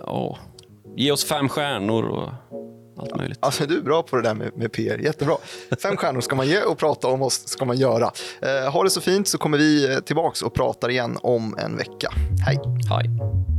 [0.00, 0.38] ja,
[0.96, 2.28] ge oss fem stjärnor och
[3.00, 3.38] allt möjligt.
[3.40, 5.36] Alltså du är bra på det där med, med PR, jättebra.
[5.82, 8.10] Fem stjärnor ska man ge och prata om oss ska man göra.
[8.42, 11.76] Eh, ha det så fint så kommer vi eh, tillbaks och pratar igen om en
[11.76, 12.12] vecka.
[12.46, 12.58] Hej!
[12.90, 13.57] Hej.